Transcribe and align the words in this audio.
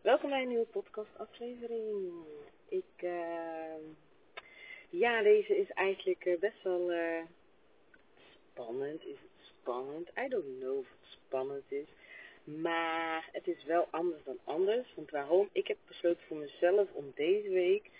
Welkom 0.00 0.30
bij 0.30 0.42
een 0.42 0.48
nieuwe 0.48 0.66
podcast 0.66 1.10
aflevering. 1.16 2.12
Ik, 2.68 3.02
uh, 3.02 3.74
ja, 4.90 5.22
deze 5.22 5.58
is 5.58 5.70
eigenlijk 5.70 6.24
uh, 6.24 6.38
best 6.38 6.62
wel 6.62 6.92
uh, 6.92 7.22
spannend. 8.50 9.04
Is 9.04 9.18
het 9.20 9.46
spannend? 9.60 10.08
I 10.24 10.28
don't 10.28 10.58
know 10.60 10.78
of 10.78 10.86
het 10.90 11.10
spannend 11.10 11.72
is. 11.72 11.86
Maar 12.44 13.28
het 13.32 13.46
is 13.46 13.64
wel 13.64 13.88
anders 13.90 14.24
dan 14.24 14.38
anders. 14.44 14.94
Want 14.94 15.10
waarom? 15.10 15.48
Ik 15.52 15.68
heb 15.68 15.78
besloten 15.86 16.22
voor 16.26 16.36
mezelf 16.36 16.88
om 16.92 17.12
deze 17.14 17.48
week... 17.48 17.90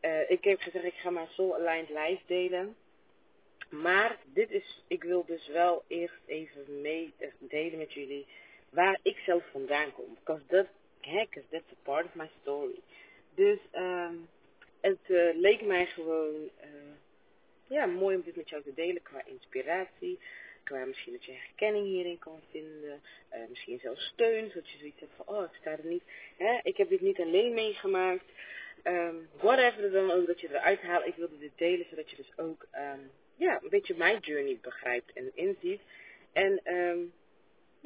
Uh, 0.00 0.30
ik 0.30 0.44
heb 0.44 0.60
gezegd, 0.60 0.84
ik 0.84 0.94
ga 0.94 1.10
mijn 1.10 1.28
Soul 1.28 1.54
Aligned 1.54 1.88
Live 1.88 2.22
delen. 2.26 2.76
Maar 3.70 4.18
dit 4.32 4.50
is, 4.50 4.82
ik 4.86 5.02
wil 5.02 5.24
dus 5.24 5.48
wel 5.48 5.84
eerst 5.86 6.20
even 6.26 6.80
mee 6.80 7.14
delen 7.38 7.78
met 7.78 7.92
jullie 7.92 8.26
waar 8.70 8.98
ik 9.02 9.18
zelf 9.18 9.44
vandaan 9.50 9.92
kom. 9.92 10.14
Because 10.14 10.46
that, 10.46 10.66
because 11.00 11.48
that's 11.50 11.72
a 11.72 11.82
part 11.82 12.04
of 12.04 12.14
my 12.14 12.28
story. 12.40 12.80
Dus 13.34 13.58
um, 13.74 14.28
het 14.80 14.98
uh, 15.06 15.34
leek 15.34 15.62
mij 15.62 15.86
gewoon 15.86 16.34
uh, 16.60 16.94
ja, 17.66 17.86
mooi 17.86 18.16
om 18.16 18.22
dit 18.22 18.36
met 18.36 18.48
jou 18.48 18.62
te 18.62 18.74
delen 18.74 19.02
qua 19.02 19.22
inspiratie. 19.24 20.18
Qua 20.62 20.84
misschien 20.84 21.12
dat 21.12 21.24
je 21.24 21.32
herkenning 21.32 21.86
hierin 21.86 22.18
kan 22.18 22.40
vinden. 22.50 23.00
Uh, 23.32 23.38
misschien 23.48 23.78
zelfs 23.78 24.06
steun, 24.06 24.48
zodat 24.48 24.70
je 24.70 24.78
zoiets 24.78 25.00
hebt 25.00 25.12
van, 25.16 25.36
oh, 25.36 25.44
ik 25.44 25.58
sta 25.60 25.70
er 25.70 25.86
niet. 25.86 26.02
Hè? 26.36 26.58
Ik 26.62 26.76
heb 26.76 26.88
dit 26.88 27.00
niet 27.00 27.20
alleen 27.20 27.54
meegemaakt. 27.54 28.24
Um, 28.84 29.28
whatever 29.36 29.90
dan 29.90 30.10
ook 30.10 30.26
dat 30.26 30.40
je 30.40 30.48
eruit 30.48 30.80
haalt. 30.80 31.06
Ik 31.06 31.14
wilde 31.14 31.38
dit 31.38 31.52
delen, 31.56 31.86
zodat 31.90 32.10
je 32.10 32.16
dus 32.16 32.32
ook 32.36 32.66
um, 32.74 33.10
ja, 33.36 33.60
een 33.62 33.68
beetje 33.68 33.96
mijn 33.96 34.18
journey 34.18 34.58
begrijpt 34.62 35.12
en 35.12 35.30
inziet. 35.34 35.80
En 36.32 36.74
um, 36.74 37.12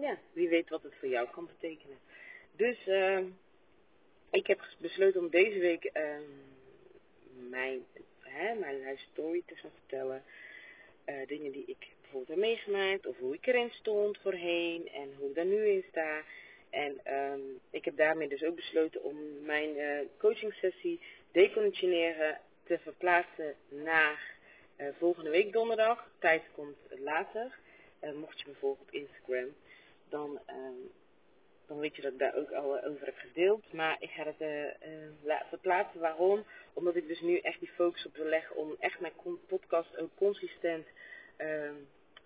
ja, 0.01 0.19
wie 0.33 0.49
weet 0.49 0.69
wat 0.69 0.83
het 0.83 0.95
voor 0.99 1.09
jou 1.09 1.29
kan 1.29 1.47
betekenen. 1.47 1.99
Dus 2.57 2.87
uh, 2.87 3.19
ik 4.31 4.47
heb 4.47 4.69
besloten 4.79 5.21
om 5.21 5.29
deze 5.29 5.59
week 5.59 5.91
uh, 5.93 6.03
mijn, 7.49 7.85
hè, 8.21 8.55
mijn 8.55 8.99
story 9.13 9.43
te 9.47 9.55
gaan 9.55 9.71
vertellen. 9.79 10.23
Uh, 11.07 11.27
dingen 11.27 11.53
die 11.53 11.65
ik 11.67 11.87
bijvoorbeeld 12.01 12.29
heb 12.29 12.39
meegemaakt, 12.39 13.07
of 13.07 13.19
hoe 13.19 13.35
ik 13.35 13.47
erin 13.47 13.71
stond 13.71 14.19
voorheen 14.19 14.89
en 14.89 15.15
hoe 15.19 15.29
ik 15.29 15.35
daar 15.35 15.45
nu 15.45 15.67
in 15.67 15.85
sta. 15.89 16.23
En 16.71 17.15
um, 17.15 17.61
ik 17.71 17.85
heb 17.85 17.97
daarmee 17.97 18.29
dus 18.29 18.43
ook 18.43 18.55
besloten 18.55 19.03
om 19.03 19.45
mijn 19.45 19.77
uh, 19.77 19.99
coaching 20.19 20.53
sessie 20.53 21.01
deconditioneren 21.33 22.41
te 22.65 22.79
verplaatsen 22.79 23.55
naar 23.69 24.35
uh, 24.77 24.87
volgende 24.99 25.31
week 25.31 25.53
donderdag. 25.53 26.11
Tijd 26.19 26.43
komt 26.55 26.77
later. 26.89 27.59
Mocht 28.15 28.41
je 28.41 28.45
me 28.49 28.55
volgen 28.55 28.83
op 28.83 28.91
Instagram 28.91 29.55
dan, 30.11 30.41
um, 30.47 30.91
dan 31.67 31.79
weet 31.79 31.97
je 31.97 32.03
dat 32.03 32.13
ik 32.13 32.19
daar 32.19 32.35
ook 32.35 32.53
al 32.53 32.85
over 32.85 33.07
heb 33.07 33.17
gedeeld. 33.17 33.73
Maar 33.73 33.97
ik 33.99 34.11
ga 34.11 34.25
het 34.25 34.41
uh, 34.41 34.65
uh, 35.25 35.41
verplaatsen. 35.49 36.01
Waarom? 36.01 36.45
Omdat 36.73 36.97
ik 36.97 37.09
dus 37.09 37.21
nu 37.21 37.39
echt 37.39 37.61
die 37.61 37.73
focus 37.75 38.07
op 38.07 38.17
wil 38.17 38.27
leggen 38.27 38.57
om 38.57 38.77
echt 38.79 39.01
mijn 39.01 39.13
podcast 39.47 39.97
ook 39.99 40.11
consistent... 40.15 40.87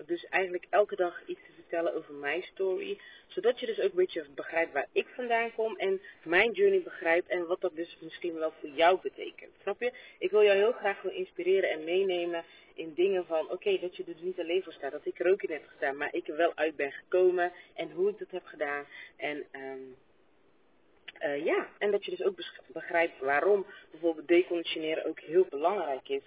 Dus 0.07 0.25
eigenlijk 0.25 0.67
elke 0.71 0.97
dag 0.97 1.23
iets 1.27 1.41
te 1.47 1.53
vertellen 1.55 1.95
over 1.95 2.15
mijn 2.15 2.43
story. 2.43 2.99
Zodat 3.27 3.61
je 3.61 3.67
dus 3.67 3.79
ook 3.79 3.91
een 3.91 3.97
beetje 3.97 4.27
begrijpt 4.35 4.73
waar 4.73 4.89
ik 4.93 5.07
vandaan 5.09 5.55
kom. 5.55 5.77
En 5.77 6.01
mijn 6.23 6.53
journey 6.53 6.83
begrijpt. 6.83 7.29
En 7.29 7.47
wat 7.47 7.61
dat 7.61 7.77
dus 7.77 7.97
misschien 8.01 8.35
wel 8.35 8.53
voor 8.61 8.69
jou 8.69 8.99
betekent. 9.03 9.53
Snap 9.63 9.81
je? 9.81 9.93
Ik 10.19 10.31
wil 10.31 10.43
jou 10.43 10.57
heel 10.57 10.73
graag 10.73 11.01
gewoon 11.01 11.17
inspireren 11.17 11.71
en 11.71 11.85
meenemen 11.85 12.45
in 12.75 12.95
dingen 12.95 13.27
van... 13.27 13.51
Oké, 13.51 13.79
dat 13.79 13.97
je 13.97 14.05
er 14.07 14.13
dus 14.13 14.23
niet 14.23 14.41
alleen 14.41 14.63
voor 14.63 14.73
staat. 14.73 14.93
Dat 14.93 15.07
ik 15.07 15.21
er 15.21 15.33
ook 15.33 15.43
in 15.43 15.53
heb 15.53 15.67
gestaan. 15.67 15.97
Maar 15.97 16.15
ik 16.15 16.29
er 16.29 16.37
wel 16.37 16.53
uit 16.55 16.77
ben 16.77 16.93
gekomen. 16.93 17.53
En 17.75 17.91
hoe 17.91 18.11
ik 18.11 18.19
dat 18.19 18.31
heb 18.31 18.45
gedaan. 18.45 18.87
En... 19.17 19.45
Um, 19.53 19.97
uh, 21.23 21.45
ja, 21.45 21.69
en 21.79 21.91
dat 21.91 22.05
je 22.05 22.11
dus 22.11 22.23
ook 22.23 22.37
begrijpt 22.67 23.19
waarom 23.19 23.67
bijvoorbeeld 23.91 24.29
deconditioneren 24.29 25.05
ook 25.05 25.21
heel 25.21 25.47
belangrijk 25.51 26.09
is. 26.09 26.23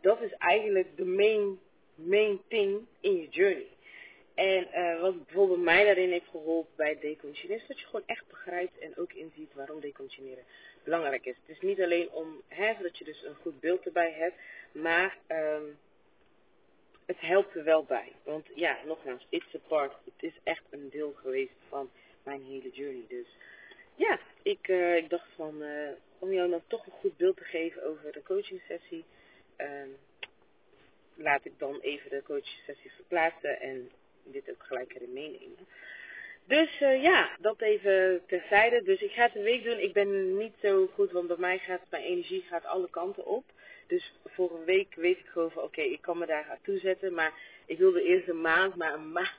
Dat 0.00 0.20
is 0.20 0.32
eigenlijk 0.32 0.96
de 0.96 1.04
main 1.04 1.58
main 2.04 2.40
thing 2.48 2.86
in 3.00 3.16
je 3.16 3.28
journey. 3.28 3.66
En 4.34 4.68
uh, 4.74 5.00
wat 5.00 5.24
bijvoorbeeld 5.24 5.60
mij 5.60 5.84
daarin 5.84 6.10
heeft 6.10 6.28
geholpen 6.28 6.76
bij 6.76 6.98
deconditioneren, 7.00 7.62
is 7.62 7.68
dat 7.68 7.80
je 7.80 7.86
gewoon 7.86 8.06
echt 8.06 8.28
begrijpt 8.28 8.78
en 8.78 8.96
ook 8.96 9.12
inziet 9.12 9.54
waarom 9.54 9.80
deconditioneren 9.80 10.44
belangrijk 10.84 11.26
is. 11.26 11.36
Het 11.46 11.56
is 11.56 11.60
niet 11.60 11.80
alleen 11.80 12.10
om, 12.10 12.42
hè, 12.48 12.74
dat 12.82 12.98
je 12.98 13.04
dus 13.04 13.24
een 13.24 13.34
goed 13.34 13.60
beeld 13.60 13.84
erbij 13.84 14.12
hebt, 14.12 14.36
maar 14.72 15.18
um, 15.28 15.78
het 17.06 17.20
helpt 17.20 17.54
er 17.54 17.64
wel 17.64 17.84
bij. 17.84 18.12
Want 18.24 18.46
ja, 18.54 18.78
nogmaals, 18.86 19.26
it's 19.28 19.54
a 19.54 19.58
part. 19.68 19.92
Het 20.04 20.22
is 20.32 20.38
echt 20.42 20.62
een 20.70 20.90
deel 20.90 21.12
geweest 21.12 21.56
van 21.68 21.90
mijn 22.22 22.42
hele 22.44 22.70
journey. 22.70 23.04
Dus 23.08 23.26
ja, 23.94 24.18
ik, 24.42 24.68
uh, 24.68 24.96
ik 24.96 25.10
dacht 25.10 25.28
van, 25.36 25.62
uh, 25.62 25.90
om 26.18 26.32
jou 26.32 26.50
dan 26.50 26.62
toch 26.66 26.86
een 26.86 26.92
goed 26.92 27.16
beeld 27.16 27.36
te 27.36 27.44
geven 27.44 27.84
over 27.84 28.12
de 28.12 28.22
coaching 28.22 28.60
sessie. 28.68 29.04
Um, 29.56 29.96
laat 31.22 31.44
ik 31.44 31.58
dan 31.58 31.80
even 31.80 32.10
de 32.10 32.22
coachsessie 32.22 32.90
verplaatsen 32.90 33.60
en 33.60 33.90
dit 34.24 34.50
ook 34.50 34.62
gelijk 34.62 34.94
erin 34.94 35.12
meenemen. 35.12 35.66
Dus 36.44 36.80
uh, 36.80 37.02
ja, 37.02 37.36
dat 37.40 37.60
even 37.60 38.22
terzijde. 38.26 38.82
Dus 38.82 39.00
ik 39.00 39.10
ga 39.10 39.22
het 39.22 39.34
een 39.34 39.42
week 39.42 39.64
doen. 39.64 39.78
Ik 39.78 39.92
ben 39.92 40.36
niet 40.36 40.54
zo 40.62 40.86
goed, 40.86 41.10
want 41.10 41.28
bij 41.28 41.36
mij 41.38 41.58
gaat 41.58 41.80
mijn 41.90 42.02
energie 42.02 42.42
gaat 42.42 42.64
alle 42.64 42.90
kanten 42.90 43.26
op. 43.26 43.44
Dus 43.86 44.12
voor 44.24 44.58
een 44.58 44.64
week 44.64 44.94
weet 44.94 45.18
ik 45.18 45.26
gewoon 45.26 45.50
van 45.50 45.62
oké, 45.62 45.80
ik 45.80 46.02
kan 46.02 46.18
me 46.18 46.26
daar 46.26 46.44
aan 46.50 46.58
toezetten. 46.62 47.14
Maar 47.14 47.32
ik 47.66 47.78
wilde 47.78 48.02
eerst 48.02 48.28
een 48.28 48.40
maand, 48.40 48.74
maar 48.74 48.94
een 48.94 49.12
maand. 49.12 49.38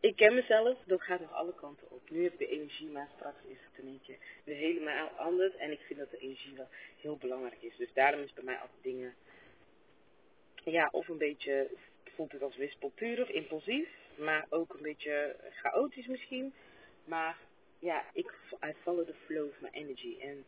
Ik 0.00 0.16
ken 0.16 0.34
mezelf, 0.34 0.78
dat 0.86 1.02
gaat 1.02 1.20
nog 1.20 1.32
alle 1.32 1.54
kanten 1.54 1.90
op. 1.90 2.10
Nu 2.10 2.22
heb 2.22 2.32
ik 2.32 2.38
de 2.38 2.46
energie, 2.46 2.88
maar 2.88 3.08
straks 3.16 3.38
is 3.48 3.56
het 3.72 3.84
een 3.84 4.00
keer 4.06 4.16
weer 4.44 4.56
helemaal 4.56 5.08
anders. 5.08 5.56
En 5.56 5.70
ik 5.70 5.80
vind 5.86 5.98
dat 5.98 6.10
de 6.10 6.18
energie 6.18 6.52
wel 6.56 6.68
heel 7.00 7.16
belangrijk 7.16 7.62
is. 7.62 7.76
Dus 7.76 7.92
daarom 7.92 8.22
is 8.22 8.32
bij 8.32 8.44
mij 8.44 8.58
altijd 8.58 8.82
dingen 8.82 9.14
ja, 10.64 10.88
of 10.92 11.08
een 11.08 11.18
beetje 11.18 11.70
voelt 12.14 12.32
het 12.32 12.42
als 12.42 12.56
wispelturig, 12.56 13.30
impulsief, 13.30 13.88
maar 14.16 14.46
ook 14.48 14.74
een 14.74 14.82
beetje 14.82 15.36
chaotisch 15.62 16.06
misschien. 16.06 16.54
Maar 17.04 17.38
ja, 17.78 18.04
ik 18.12 18.32
I 18.64 18.72
follow 18.82 19.06
the 19.06 19.14
flow 19.24 19.48
of 19.48 19.60
my 19.60 19.68
energy 19.72 20.16
en 20.20 20.44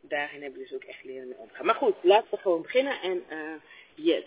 daarin 0.00 0.42
heb 0.42 0.52
ik 0.52 0.58
dus 0.58 0.74
ook 0.74 0.84
echt 0.84 1.04
leren 1.04 1.28
mee 1.28 1.38
omgaan. 1.38 1.66
Maar 1.66 1.74
goed, 1.74 1.94
laten 2.02 2.30
we 2.30 2.36
gewoon 2.36 2.62
beginnen 2.62 3.00
en 3.00 3.24
uh, 3.30 3.54
yes. 3.94 4.24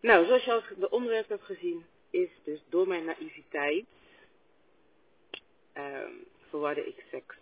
Nou, 0.00 0.26
zoals 0.26 0.44
je 0.44 0.52
al 0.52 0.62
de 0.76 0.90
onderwerp 0.90 1.28
hebt 1.28 1.44
gezien, 1.44 1.84
is 2.10 2.28
dus 2.44 2.60
door 2.68 2.88
mijn 2.88 3.04
naïviteit 3.04 3.84
um, 5.74 6.26
verwarde 6.48 6.86
ik 6.86 7.04
seks 7.10 7.36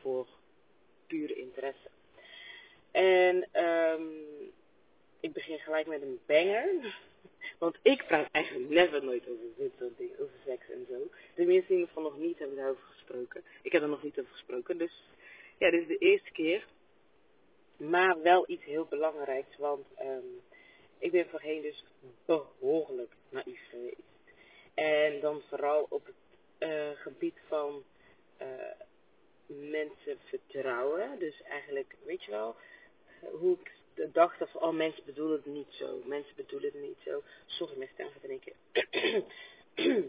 voor 0.00 0.26
pure 1.06 1.34
interesse. 1.34 1.88
En 2.90 3.64
um, 3.64 4.37
ik 5.28 5.34
begin 5.34 5.58
gelijk 5.58 5.86
met 5.86 6.02
een 6.02 6.20
banger. 6.26 6.98
Want 7.58 7.76
ik 7.82 8.04
praat 8.06 8.28
eigenlijk 8.30 8.68
never 8.68 9.04
nooit 9.04 9.28
over 9.28 9.44
dit 9.56 9.72
soort 9.78 9.98
dingen, 9.98 10.18
over 10.20 10.34
seks 10.46 10.70
en 10.70 10.86
zo. 10.88 11.10
De 11.34 11.44
mensen 11.44 11.86
geval 11.86 12.02
nog 12.02 12.18
niet 12.18 12.38
hebben 12.38 12.56
daarover 12.56 12.82
gesproken. 12.82 13.44
Ik 13.62 13.72
heb 13.72 13.82
er 13.82 13.88
nog 13.88 14.02
niet 14.02 14.18
over 14.18 14.32
gesproken, 14.32 14.78
dus 14.78 15.02
ja, 15.58 15.70
dit 15.70 15.80
is 15.80 15.86
de 15.86 15.98
eerste 15.98 16.30
keer. 16.30 16.66
Maar 17.76 18.22
wel 18.22 18.44
iets 18.50 18.64
heel 18.64 18.86
belangrijks, 18.86 19.56
want 19.56 19.86
um, 20.02 20.40
ik 20.98 21.10
ben 21.10 21.28
voorheen 21.28 21.62
dus 21.62 21.84
behoorlijk 22.26 23.12
naïef 23.28 23.60
geweest. 23.70 24.02
En 24.74 25.20
dan 25.20 25.42
vooral 25.48 25.86
op 25.88 26.06
het 26.06 26.14
uh, 26.70 26.90
gebied 27.00 27.38
van 27.46 27.84
uh, 28.42 28.46
mensen 29.46 30.18
vertrouwen. 30.24 31.18
Dus 31.18 31.42
eigenlijk, 31.42 31.96
weet 32.04 32.24
je 32.24 32.30
wel, 32.30 32.56
hoe 33.20 33.56
ik 33.60 33.77
dacht 34.12 34.38
dat 34.38 34.48
oh, 34.54 34.74
mensen 34.74 35.04
bedoelen 35.04 35.36
het 35.36 35.46
niet 35.46 35.72
zo. 35.72 36.02
Mensen 36.04 36.36
bedoelen 36.36 36.70
het 36.72 36.80
niet 36.80 36.98
zo. 37.04 37.22
Sorry, 37.46 37.76
mijn 37.76 37.90
stem 37.92 38.08
gaat 38.10 38.24
in 38.24 38.30
één 38.30 38.40
keer. 38.40 39.24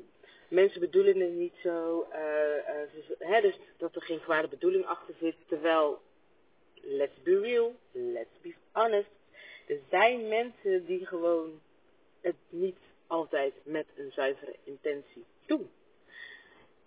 mensen 0.62 0.80
bedoelen 0.80 1.20
het 1.20 1.34
niet 1.34 1.56
zo. 1.64 2.08
Uh, 2.12 2.56
uh, 2.56 2.92
dus, 2.94 3.18
hè, 3.20 3.42
dus 3.42 3.58
dat 3.78 3.96
er 3.96 4.02
geen 4.02 4.22
kwade 4.22 4.48
bedoeling 4.48 4.86
achter 4.86 5.16
zit. 5.20 5.36
Terwijl, 5.48 6.02
let's 6.82 7.22
be 7.24 7.40
real, 7.40 7.76
let's 7.92 8.42
be 8.42 8.54
honest. 8.72 9.10
Er 9.68 9.80
zijn 9.90 10.28
mensen 10.28 10.86
die 10.86 11.06
gewoon 11.06 11.62
het 12.22 12.36
niet 12.50 12.78
altijd 13.08 13.54
met 13.64 13.86
een 13.96 14.12
zuivere 14.12 14.56
intentie 14.64 15.26
doen. 15.46 15.70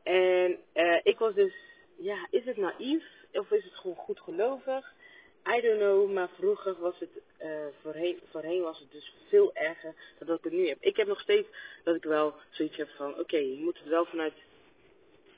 En 0.02 0.58
uh, 0.74 1.00
ik 1.02 1.18
was 1.18 1.34
dus, 1.34 1.54
ja, 1.96 2.26
is 2.30 2.44
het 2.44 2.56
naïef 2.56 3.04
of 3.32 3.50
is 3.50 3.64
het 3.64 3.74
gewoon 3.74 3.96
goed 3.96 4.20
gelovig? 4.20 4.94
I 5.46 5.60
don't 5.60 5.78
know, 5.78 6.12
maar 6.12 6.28
vroeger 6.38 6.76
was 6.80 6.98
het, 6.98 7.10
uh, 7.42 7.66
voorheen, 7.82 8.20
voorheen 8.30 8.62
was 8.62 8.78
het 8.78 8.92
dus 8.92 9.14
veel 9.28 9.54
erger 9.54 9.94
dan 10.18 10.26
dat 10.26 10.38
ik 10.38 10.44
het 10.44 10.52
nu 10.52 10.68
heb. 10.68 10.76
Ik 10.80 10.96
heb 10.96 11.06
nog 11.06 11.20
steeds 11.20 11.48
dat 11.84 11.94
ik 11.94 12.04
wel 12.04 12.34
zoiets 12.50 12.76
heb 12.76 12.88
van, 12.88 13.18
oké, 13.18 13.36
je 13.36 13.58
moet 13.58 13.78
het 13.78 13.88
wel 13.88 14.04
vanuit, 14.04 14.32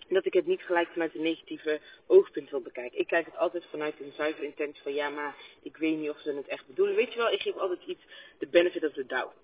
dat 0.09 0.27
ik 0.27 0.33
het 0.33 0.47
niet 0.47 0.63
gelijk 0.63 0.89
vanuit 0.89 1.15
een 1.15 1.23
negatieve 1.23 1.81
oogpunt 2.07 2.51
wil 2.51 2.61
bekijken. 2.61 2.99
Ik 2.99 3.07
kijk 3.07 3.27
het 3.27 3.37
altijd 3.37 3.65
vanuit 3.71 4.01
een 4.01 4.13
zuivere 4.17 4.47
intentie 4.47 4.83
van, 4.83 4.95
ja, 4.95 5.09
maar 5.09 5.37
ik 5.63 5.77
weet 5.77 5.99
niet 5.99 6.11
of 6.11 6.21
ze 6.21 6.33
het 6.33 6.49
echt 6.49 6.67
bedoelen. 6.67 6.95
Weet 6.95 7.13
je 7.13 7.19
wel, 7.19 7.31
ik 7.31 7.41
geef 7.41 7.57
altijd 7.57 7.81
iets, 7.87 8.03
de 8.39 8.47
benefit 8.47 8.85
of 8.85 8.93
the 8.93 9.07
doubt. 9.07 9.35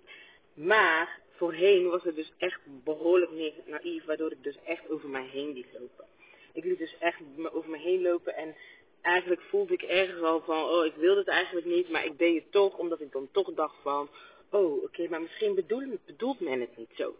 Maar 0.54 1.20
voorheen 1.30 1.88
was 1.88 2.02
het 2.02 2.14
dus 2.14 2.32
echt 2.38 2.60
behoorlijk 2.84 3.30
naïef, 3.66 4.04
waardoor 4.04 4.32
ik 4.32 4.42
dus 4.42 4.56
echt 4.64 4.90
over 4.90 5.08
mij 5.08 5.26
heen 5.26 5.52
liet 5.52 5.72
lopen. 5.72 6.04
Ik 6.52 6.64
liet 6.64 6.78
dus 6.78 6.96
echt 6.98 7.20
over 7.52 7.70
me 7.70 7.78
heen 7.78 8.02
lopen 8.02 8.34
en 8.34 8.54
eigenlijk 9.02 9.40
voelde 9.40 9.72
ik 9.72 9.82
ergens 9.82 10.22
al 10.22 10.40
van, 10.40 10.62
oh, 10.62 10.84
ik 10.84 10.94
wilde 10.94 11.18
het 11.18 11.28
eigenlijk 11.28 11.66
niet, 11.66 11.90
maar 11.90 12.04
ik 12.04 12.18
deed 12.18 12.42
het 12.42 12.52
toch, 12.52 12.78
omdat 12.78 13.00
ik 13.00 13.12
dan 13.12 13.28
toch 13.32 13.54
dacht 13.54 13.76
van, 13.82 14.08
oh, 14.50 14.82
oké, 14.82 15.08
maar 15.08 15.20
misschien 15.20 15.54
bedoelt, 15.54 16.06
bedoelt 16.06 16.40
men 16.40 16.60
het 16.60 16.76
niet 16.76 16.92
zo. 16.94 17.14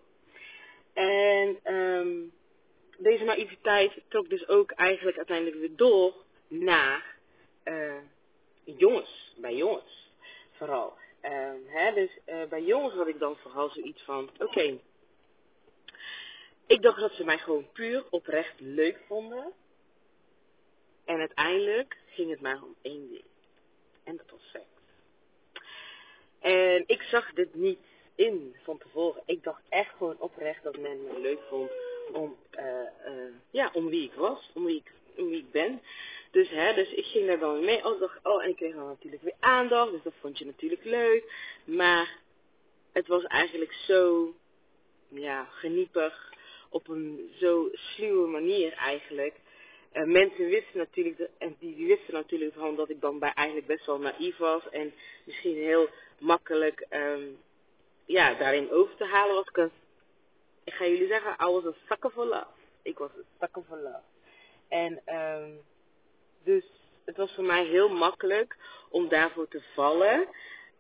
En 0.93 1.75
um, 1.75 2.33
deze 2.99 3.25
naïviteit 3.25 3.93
trok 4.09 4.29
dus 4.29 4.49
ook 4.49 4.71
eigenlijk 4.71 5.17
uiteindelijk 5.17 5.57
weer 5.57 5.77
door 5.77 6.15
naar 6.49 7.17
uh, 7.65 7.95
jongens, 8.65 9.35
bij 9.37 9.55
jongens 9.55 10.13
vooral. 10.51 10.99
Uh, 11.23 11.51
hè, 11.67 11.93
dus 11.95 12.19
uh, 12.27 12.45
bij 12.49 12.63
jongens 12.63 12.95
had 12.95 13.07
ik 13.07 13.19
dan 13.19 13.37
vooral 13.37 13.71
zoiets 13.71 14.03
van, 14.03 14.31
oké, 14.39 14.79
ik 16.67 16.83
dacht 16.83 17.01
dat 17.01 17.13
ze 17.13 17.25
mij 17.25 17.39
gewoon 17.39 17.67
puur 17.73 18.05
oprecht 18.11 18.61
leuk 18.61 19.01
vonden. 19.07 19.53
En 21.11 21.19
uiteindelijk 21.19 21.97
ging 22.07 22.31
het 22.31 22.41
maar 22.41 22.63
om 22.63 22.75
één 22.83 23.09
ding. 23.11 23.25
En 24.05 24.17
dat 24.17 24.31
was 24.31 24.51
seks. 24.53 24.65
En 26.39 26.85
ik 26.87 27.03
zag 27.03 27.33
dit 27.33 27.55
niet 27.55 27.79
in 28.15 28.57
van 28.63 28.79
tevoren. 28.79 29.23
Ik 29.27 29.43
dacht 29.43 29.63
echt 29.69 29.97
gewoon 29.97 30.17
oprecht 30.19 30.63
dat 30.63 30.79
men 30.79 31.05
me 31.05 31.21
leuk 31.21 31.41
vond 31.49 31.71
om, 32.13 32.37
uh, 32.59 32.65
uh, 33.07 33.33
ja, 33.51 33.71
om 33.73 33.89
wie 33.89 34.05
ik 34.05 34.13
was, 34.13 34.51
om 34.55 34.65
wie 34.65 34.77
ik, 34.77 34.93
om 35.17 35.29
wie 35.29 35.39
ik 35.39 35.51
ben. 35.51 35.83
Dus, 36.31 36.49
hè, 36.49 36.75
dus 36.75 36.91
ik 36.93 37.05
ging 37.05 37.27
daar 37.27 37.39
dan 37.39 37.65
mee. 37.65 37.85
Oh, 37.85 38.01
dacht, 38.01 38.19
oh, 38.23 38.43
en 38.43 38.49
ik 38.49 38.57
kreeg 38.57 38.75
dan 38.75 38.87
natuurlijk 38.87 39.23
weer 39.23 39.37
aandacht. 39.41 39.93
Dus 39.93 40.03
dat 40.03 40.15
vond 40.21 40.39
je 40.39 40.47
natuurlijk 40.47 40.85
leuk. 40.85 41.33
Maar 41.65 42.19
het 42.93 43.07
was 43.07 43.25
eigenlijk 43.25 43.73
zo, 43.73 44.35
ja, 45.09 45.45
geniepig. 45.45 46.33
Op 46.69 46.89
een 46.89 47.31
zo 47.39 47.69
sluwe 47.73 48.29
manier 48.29 48.73
eigenlijk. 48.73 49.35
Uh, 49.93 50.05
mensen 50.05 50.47
wisten 50.47 50.79
natuurlijk, 50.79 51.17
de, 51.17 51.31
en 51.39 51.57
die, 51.59 51.87
wisten 51.87 52.15
natuurlijk 52.15 52.55
van 52.55 52.77
dat 52.77 52.91
ik 52.91 53.01
dan 53.01 53.19
bij 53.19 53.33
eigenlijk 53.33 53.67
best 53.67 53.87
wel 53.87 53.99
naïef 53.99 54.37
was. 54.37 54.69
En 54.71 54.93
misschien 55.25 55.57
heel 55.57 55.89
makkelijk, 56.19 56.87
um, 56.91 57.39
ja, 58.05 58.35
daarin 58.35 58.71
over 58.71 58.97
te 58.97 59.05
halen 59.05 59.35
was. 59.35 59.45
Because, 59.45 59.75
ik 60.65 60.73
ga 60.73 60.87
jullie 60.87 61.09
zeggen, 61.09 61.37
I 61.49 61.51
was 61.51 61.65
a 61.65 61.75
sucker 61.89 62.11
for 62.11 62.27
love. 62.27 62.47
Ik 62.83 62.99
was 62.99 63.11
een 63.17 63.25
sucker 63.41 63.63
for 63.69 63.79
love. 63.79 64.03
En, 64.69 65.17
um, 65.17 65.61
dus 66.45 66.65
het 67.05 67.17
was 67.17 67.35
voor 67.35 67.45
mij 67.45 67.65
heel 67.65 67.89
makkelijk 67.89 68.57
om 68.89 69.09
daarvoor 69.09 69.49
te 69.49 69.63
vallen. 69.75 70.29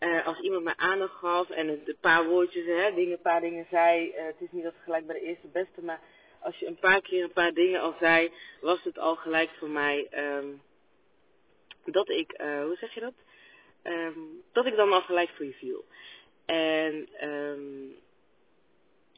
Uh, 0.00 0.26
als 0.26 0.40
iemand 0.40 0.64
mij 0.64 0.76
aandacht 0.76 1.14
gaf 1.14 1.50
en 1.50 1.68
een 1.68 1.96
paar 2.00 2.26
woordjes, 2.26 2.66
hè, 2.66 2.94
dingen, 2.94 3.12
een 3.12 3.20
paar 3.22 3.40
dingen 3.40 3.66
zei. 3.70 4.08
Uh, 4.08 4.24
het 4.24 4.36
is 4.38 4.50
niet 4.50 4.62
dat 4.62 4.74
gelijk 4.84 5.06
bij 5.06 5.20
de 5.20 5.26
eerste 5.26 5.46
beste, 5.46 5.82
maar 5.82 6.00
als 6.40 6.56
je 6.58 6.66
een 6.66 6.78
paar 6.78 7.00
keer 7.00 7.22
een 7.24 7.32
paar 7.32 7.52
dingen 7.52 7.80
al 7.80 7.94
zei, 8.00 8.32
was 8.60 8.82
het 8.82 8.98
al 8.98 9.16
gelijk 9.16 9.50
voor 9.58 9.68
mij 9.68 10.08
um, 10.36 10.62
dat 11.84 12.08
ik, 12.08 12.40
uh, 12.40 12.62
hoe 12.62 12.76
zeg 12.76 12.94
je 12.94 13.00
dat? 13.00 13.14
Um, 13.82 14.42
dat 14.52 14.66
ik 14.66 14.76
dan 14.76 14.92
al 14.92 15.02
gelijk 15.02 15.28
voor 15.28 15.44
je 15.44 15.52
viel. 15.52 15.84
En 16.46 17.28
um, 17.28 17.96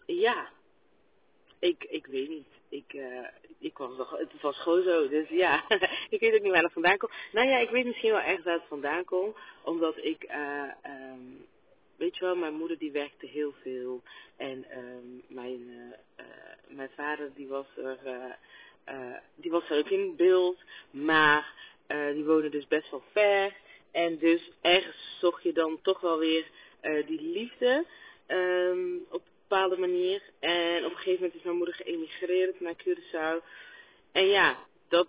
ja, 0.06 0.48
ik, 1.58 1.84
ik 1.84 2.06
weet 2.06 2.28
niet. 2.28 2.46
Ik, 2.68 2.92
uh, 2.92 3.26
ik 3.58 3.78
was 3.78 3.96
nog, 3.96 4.18
het 4.18 4.40
was 4.40 4.58
gewoon 4.58 4.82
zo. 4.82 5.08
Dus 5.08 5.28
ja, 5.28 5.64
ik 6.10 6.20
weet 6.20 6.34
ook 6.34 6.42
niet 6.42 6.52
waar 6.52 6.62
het 6.62 6.72
vandaan 6.72 6.98
komt. 6.98 7.12
Nou 7.32 7.48
ja, 7.48 7.58
ik 7.58 7.70
weet 7.70 7.84
misschien 7.84 8.10
wel 8.10 8.20
echt 8.20 8.42
waar 8.42 8.54
het 8.54 8.68
vandaan 8.68 9.04
komt. 9.04 9.36
Omdat 9.62 9.96
ik, 9.96 10.26
um, 10.84 11.46
weet 12.02 12.16
je 12.16 12.24
wel, 12.24 12.36
mijn 12.36 12.54
moeder 12.54 12.78
die 12.78 12.92
werkte 12.92 13.26
heel 13.26 13.54
veel. 13.62 14.02
En 14.36 14.66
um, 14.78 15.22
mijn, 15.28 15.60
uh, 15.60 16.24
uh, 16.26 16.26
mijn 16.68 16.90
vader 16.96 17.30
die 17.34 17.48
was 17.48 17.66
er, 17.76 17.98
uh, 18.88 19.16
die 19.34 19.50
was 19.50 19.70
er 19.70 19.78
ook 19.78 19.90
in 19.90 20.16
beeld. 20.16 20.58
Maar 20.90 21.70
die 22.12 22.24
woonde 22.24 22.48
dus 22.48 22.66
best 22.66 22.90
wel 22.90 23.02
ver. 23.12 23.52
En 23.90 24.18
dus 24.18 24.50
ergens 24.60 25.16
zocht 25.20 25.42
je 25.42 25.52
dan 25.52 25.78
toch 25.82 26.00
wel 26.00 26.18
weer 26.18 26.44
die 27.06 27.20
liefde. 27.20 27.84
Um, 28.28 29.06
op 29.10 29.22
bepaalde 29.48 29.76
manier. 29.76 30.22
En 30.38 30.84
op 30.84 30.90
een 30.90 30.96
gegeven 30.96 31.20
moment 31.20 31.34
is 31.34 31.42
mijn 31.42 31.56
moeder 31.56 31.74
geëmigreerd 31.74 32.60
naar 32.60 32.74
Curaçao. 32.74 33.44
En 34.12 34.26
ja, 34.26 34.58
dat, 34.88 35.08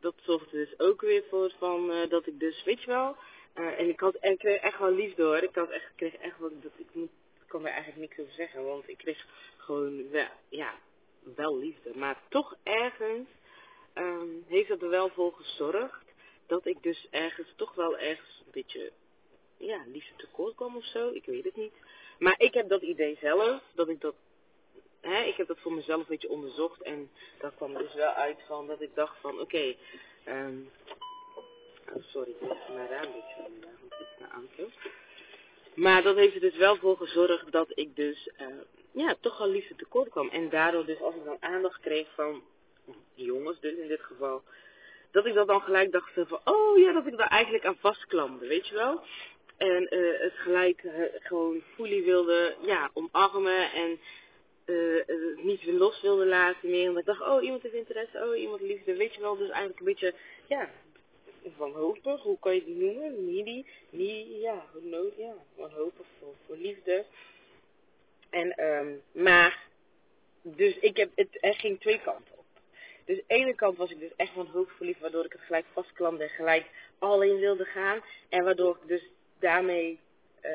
dat 0.00 0.14
zorgde 0.22 0.56
dus 0.56 0.78
ook 0.78 1.00
weer 1.00 1.24
voor 1.28 1.52
van, 1.58 2.06
dat 2.08 2.26
ik 2.26 2.40
dus, 2.40 2.64
weet 2.64 2.80
je 2.80 2.86
wel. 2.86 3.16
Uh, 3.54 3.78
en 3.78 3.88
ik 3.88 4.00
had 4.00 4.14
en 4.14 4.32
ik 4.32 4.38
kreeg 4.38 4.60
echt 4.60 4.78
wel 4.78 4.92
liefde 4.92 5.22
hoor. 5.22 5.36
Ik 5.36 5.54
had 5.54 5.70
echt, 5.70 5.92
kreeg 5.96 6.14
echt 6.14 6.38
wel, 6.38 6.50
dat, 6.60 6.72
ik, 6.76 6.86
moet, 6.92 7.10
ik 7.40 7.48
kan 7.48 7.66
er 7.66 7.72
eigenlijk 7.72 8.00
niks 8.00 8.20
over 8.20 8.32
zeggen. 8.32 8.64
Want 8.64 8.88
ik 8.88 8.98
kreeg 8.98 9.26
gewoon, 9.56 10.10
wel, 10.10 10.28
ja, 10.48 10.74
wel 11.36 11.58
liefde. 11.58 11.90
Maar 11.94 12.20
toch 12.28 12.56
ergens 12.62 13.28
um, 13.94 14.44
heeft 14.48 14.68
dat 14.68 14.82
er 14.82 14.88
wel 14.88 15.08
voor 15.08 15.32
gezorgd. 15.32 16.04
Dat 16.46 16.66
ik 16.66 16.82
dus 16.82 17.06
ergens, 17.10 17.52
toch 17.56 17.74
wel 17.74 17.98
ergens 17.98 18.42
een 18.44 18.52
beetje, 18.52 18.92
ja, 19.56 19.82
liefde 19.86 20.14
tekort 20.16 20.54
kwam 20.54 20.76
of 20.76 20.84
zo. 20.84 21.08
Ik 21.08 21.24
weet 21.24 21.44
het 21.44 21.56
niet. 21.56 21.74
Maar 22.18 22.34
ik 22.38 22.54
heb 22.54 22.68
dat 22.68 22.82
idee 22.82 23.16
zelf, 23.20 23.62
dat 23.74 23.88
ik 23.88 24.00
dat, 24.00 24.14
hè, 25.00 25.22
ik 25.22 25.36
heb 25.36 25.46
dat 25.46 25.58
voor 25.58 25.72
mezelf 25.72 26.00
een 26.00 26.06
beetje 26.08 26.28
onderzocht 26.28 26.82
en 26.82 27.10
dat 27.38 27.54
kwam 27.54 27.74
dus 27.74 27.94
wel 27.94 28.12
uit 28.12 28.42
van 28.46 28.66
dat 28.66 28.80
ik 28.80 28.94
dacht 28.94 29.20
van, 29.20 29.32
oké, 29.32 29.42
okay, 29.42 29.78
oh 30.26 30.48
sorry, 32.00 32.30
ik 32.30 32.48
heb 32.48 32.74
mijn 32.74 32.88
raam 32.88 33.12
vandaag, 33.36 34.34
want 34.34 34.50
ik. 34.56 34.90
Maar 35.74 36.02
dat 36.02 36.16
heeft 36.16 36.34
er 36.34 36.40
dus 36.40 36.56
wel 36.56 36.76
voor 36.76 36.96
gezorgd 36.96 37.52
dat 37.52 37.68
ik 37.74 37.96
dus, 37.96 38.28
uh, 38.40 38.46
ja, 38.92 39.16
toch 39.20 39.40
al 39.40 39.48
liefde 39.48 39.74
tekort 39.74 40.08
kwam. 40.08 40.28
En 40.28 40.48
daardoor 40.48 40.86
dus 40.86 41.00
als 41.00 41.14
ik 41.14 41.24
dan 41.24 41.36
aandacht 41.40 41.80
kreeg 41.80 42.08
van 42.14 42.42
jongens 43.14 43.60
dus 43.60 43.74
in 43.74 43.88
dit 43.88 44.00
geval, 44.00 44.42
dat 45.10 45.26
ik 45.26 45.34
dat 45.34 45.46
dan 45.46 45.60
gelijk 45.60 45.92
dacht 45.92 46.12
van, 46.14 46.40
oh 46.44 46.78
ja, 46.78 46.92
dat 46.92 47.06
ik 47.06 47.16
daar 47.16 47.28
eigenlijk 47.28 47.64
aan 47.66 47.76
vastklamde, 47.80 48.46
weet 48.46 48.66
je 48.68 48.74
wel. 48.74 49.00
En 49.56 49.94
uh, 49.94 50.20
het 50.20 50.32
gelijk 50.34 50.84
gewoon 51.18 51.62
fully 51.74 52.04
wilde 52.04 52.54
ja, 52.60 52.90
omarmen 52.92 53.72
en 53.72 54.00
uh, 54.66 55.04
niet 55.36 55.64
weer 55.64 55.74
los 55.74 56.00
wilde 56.00 56.26
laten 56.26 56.70
meer. 56.70 56.88
Omdat 56.88 57.00
ik 57.00 57.18
dacht, 57.18 57.30
oh 57.30 57.42
iemand 57.42 57.62
heeft 57.62 57.74
interesse, 57.74 58.24
oh 58.24 58.36
iemand 58.38 58.60
liefde, 58.60 58.96
weet 58.96 59.14
je 59.14 59.20
wel. 59.20 59.36
Dus 59.36 59.48
eigenlijk 59.48 59.78
een 59.78 59.86
beetje, 59.86 60.14
ja, 60.48 60.70
wanhopig, 61.56 62.22
hoe 62.22 62.38
kan 62.38 62.54
je 62.54 62.60
het 62.60 62.68
noemen? 62.68 63.24
Needy, 63.24 63.64
needy, 63.90 64.40
ja, 64.40 64.64
nood, 64.80 65.16
ja, 65.16 65.34
wanhopig 65.54 66.06
voor, 66.18 66.34
voor 66.46 66.56
liefde. 66.56 67.04
En, 68.30 68.64
um, 68.64 69.02
maar, 69.12 69.66
dus 70.42 70.78
ik 70.78 70.96
heb, 70.96 71.10
het, 71.14 71.38
er 71.40 71.54
ging 71.54 71.80
twee 71.80 72.00
kanten 72.00 72.38
op. 72.38 72.44
Dus 73.04 73.16
de 73.16 73.24
ene 73.26 73.54
kant 73.54 73.76
was 73.76 73.90
ik 73.90 74.00
dus 74.00 74.16
echt 74.16 74.34
wanhopig 74.34 74.72
voor 74.76 74.86
liefde, 74.86 75.02
waardoor 75.02 75.24
ik 75.24 75.32
het 75.32 75.40
gelijk 75.40 75.66
vastklamde 75.72 76.22
en 76.22 76.30
gelijk 76.30 76.66
alleen 76.98 77.38
wilde 77.38 77.64
gaan. 77.64 78.02
En 78.28 78.44
waardoor 78.44 78.78
ik 78.82 78.88
dus 78.88 79.08
daarmee 79.38 79.98
uh, 80.42 80.50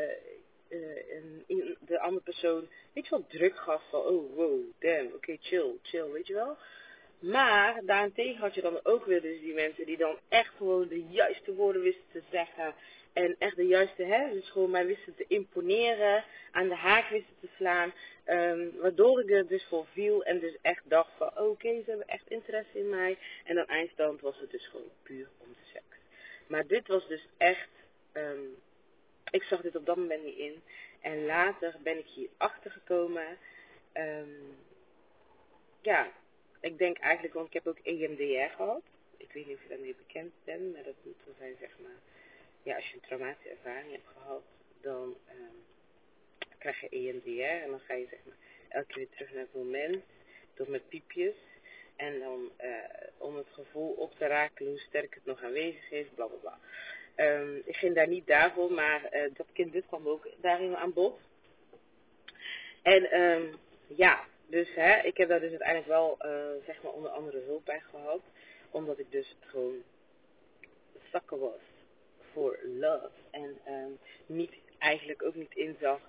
uh, 1.47 1.75
de 1.79 1.99
andere 1.99 2.23
persoon, 2.23 2.67
weet 2.93 3.07
je 3.07 3.23
druk 3.27 3.57
gaf 3.57 3.83
van, 3.89 3.99
oh 3.99 4.35
wow, 4.35 4.61
damn, 4.79 5.13
oké, 5.13 5.37
chill, 5.39 5.73
chill, 5.81 6.11
weet 6.11 6.27
je 6.27 6.33
wel. 6.33 6.57
Maar 7.19 7.81
daarentegen 7.85 8.39
had 8.39 8.55
je 8.55 8.61
dan 8.61 8.79
ook 8.83 9.05
weer 9.05 9.21
dus 9.21 9.39
die 9.39 9.53
mensen 9.53 9.85
die 9.85 9.97
dan 9.97 10.17
echt 10.29 10.53
gewoon 10.57 10.87
de 10.87 11.03
juiste 11.03 11.53
woorden 11.53 11.81
wisten 11.81 12.05
te 12.11 12.21
zeggen. 12.31 12.73
En 13.13 13.35
echt 13.39 13.55
de 13.55 13.67
juiste, 13.67 14.03
hè, 14.03 14.31
dus 14.31 14.49
gewoon 14.49 14.69
mij 14.69 14.85
wisten 14.85 15.15
te 15.15 15.25
imponeren, 15.27 16.23
aan 16.51 16.67
de 16.67 16.75
haak 16.75 17.09
wisten 17.09 17.35
te 17.41 17.47
slaan. 17.55 17.93
Um, 18.25 18.71
waardoor 18.77 19.21
ik 19.21 19.29
er 19.29 19.47
dus 19.47 19.65
voor 19.65 19.85
viel 19.91 20.23
en 20.23 20.39
dus 20.39 20.57
echt 20.61 20.83
dacht 20.89 21.11
van, 21.17 21.27
oké, 21.27 21.41
okay, 21.41 21.81
ze 21.83 21.89
hebben 21.89 22.07
echt 22.07 22.29
interesse 22.29 22.79
in 22.79 22.89
mij. 22.89 23.17
En 23.43 23.59
aan 23.59 23.67
eindstand 23.67 24.21
was 24.21 24.39
het 24.39 24.51
dus 24.51 24.67
gewoon 24.67 24.91
puur 25.03 25.29
om 25.37 25.47
de 25.47 25.69
seks. 25.73 25.97
Maar 26.47 26.67
dit 26.67 26.87
was 26.87 27.07
dus 27.07 27.27
echt, 27.37 27.69
um, 28.13 28.55
ik 29.31 29.43
zag 29.43 29.61
dit 29.61 29.75
op 29.75 29.85
dat 29.85 29.95
moment 29.95 30.23
niet 30.23 30.37
in. 30.37 30.61
En 31.01 31.25
later 31.25 31.75
ben 31.83 31.97
ik 31.97 32.07
hier 32.07 32.29
achter 32.37 32.71
gekomen. 32.71 33.37
Um, 33.93 34.57
ja, 35.81 36.11
ik 36.59 36.77
denk 36.77 36.97
eigenlijk, 36.97 37.33
want 37.33 37.47
ik 37.47 37.53
heb 37.53 37.67
ook 37.67 37.79
EMDR 37.83 38.55
gehad. 38.55 38.81
Ik 39.17 39.31
weet 39.31 39.47
niet 39.47 39.55
of 39.55 39.63
je 39.63 39.69
daarmee 39.69 39.95
bekend 39.95 40.33
bent, 40.43 40.73
maar 40.73 40.83
dat 40.83 40.95
moet 41.03 41.23
wel 41.25 41.35
zijn, 41.37 41.55
zeg 41.59 41.71
maar. 41.81 41.99
Ja, 42.63 42.75
als 42.75 42.87
je 42.87 42.93
een 42.93 43.01
traumatische 43.01 43.49
ervaring 43.49 43.91
hebt 43.91 44.07
gehad, 44.13 44.43
dan 44.81 45.17
um, 45.31 45.63
krijg 46.57 46.81
je 46.81 46.89
EMDR. 46.89 47.63
En 47.63 47.69
dan 47.69 47.79
ga 47.79 47.93
je, 47.93 48.07
zeg 48.09 48.19
maar, 48.25 48.37
elke 48.69 48.87
keer 48.87 48.97
weer 48.97 49.09
terug 49.09 49.31
naar 49.33 49.41
het 49.41 49.53
moment. 49.53 50.03
Door 50.53 50.69
met 50.69 50.89
piepjes. 50.89 51.35
En 51.95 52.19
dan, 52.19 52.51
uh, 52.61 52.73
om 53.17 53.35
het 53.35 53.47
gevoel 53.51 53.91
op 53.91 54.15
te 54.17 54.25
raken 54.25 54.65
hoe 54.65 54.79
sterk 54.79 55.13
het 55.13 55.25
nog 55.25 55.43
aanwezig 55.43 55.91
is, 55.91 56.05
bla 56.15 56.25
bla 56.25 56.37
bla. 56.37 56.59
Um, 57.25 57.61
ik 57.65 57.75
ging 57.75 57.95
daar 57.95 58.07
niet 58.07 58.27
daarvoor, 58.27 58.71
maar 58.71 59.01
uh, 59.11 59.33
dat 59.33 59.47
kind 59.53 59.71
dit 59.71 59.85
kwam 59.87 60.07
ook 60.07 60.27
daarin 60.41 60.75
aan 60.75 60.93
bod. 60.93 61.19
En 62.81 63.21
um, 63.21 63.55
ja, 63.87 64.25
dus 64.47 64.73
hè, 64.75 65.01
ik 65.01 65.17
heb 65.17 65.29
daar 65.29 65.39
dus 65.39 65.49
uiteindelijk 65.49 65.87
wel, 65.87 66.17
uh, 66.21 66.65
zeg 66.65 66.81
maar, 66.83 66.91
onder 66.91 67.11
andere 67.11 67.39
hulp 67.39 67.65
bij 67.65 67.79
gehad. 67.79 68.21
Omdat 68.71 68.99
ik 68.99 69.11
dus 69.11 69.35
gewoon 69.39 69.83
zakken 71.11 71.39
was 71.39 71.61
voor 72.33 72.59
love. 72.79 73.09
En 73.31 73.57
um, 73.67 73.99
niet, 74.25 74.51
eigenlijk 74.77 75.23
ook 75.23 75.35
niet 75.35 75.55
inzag 75.55 75.99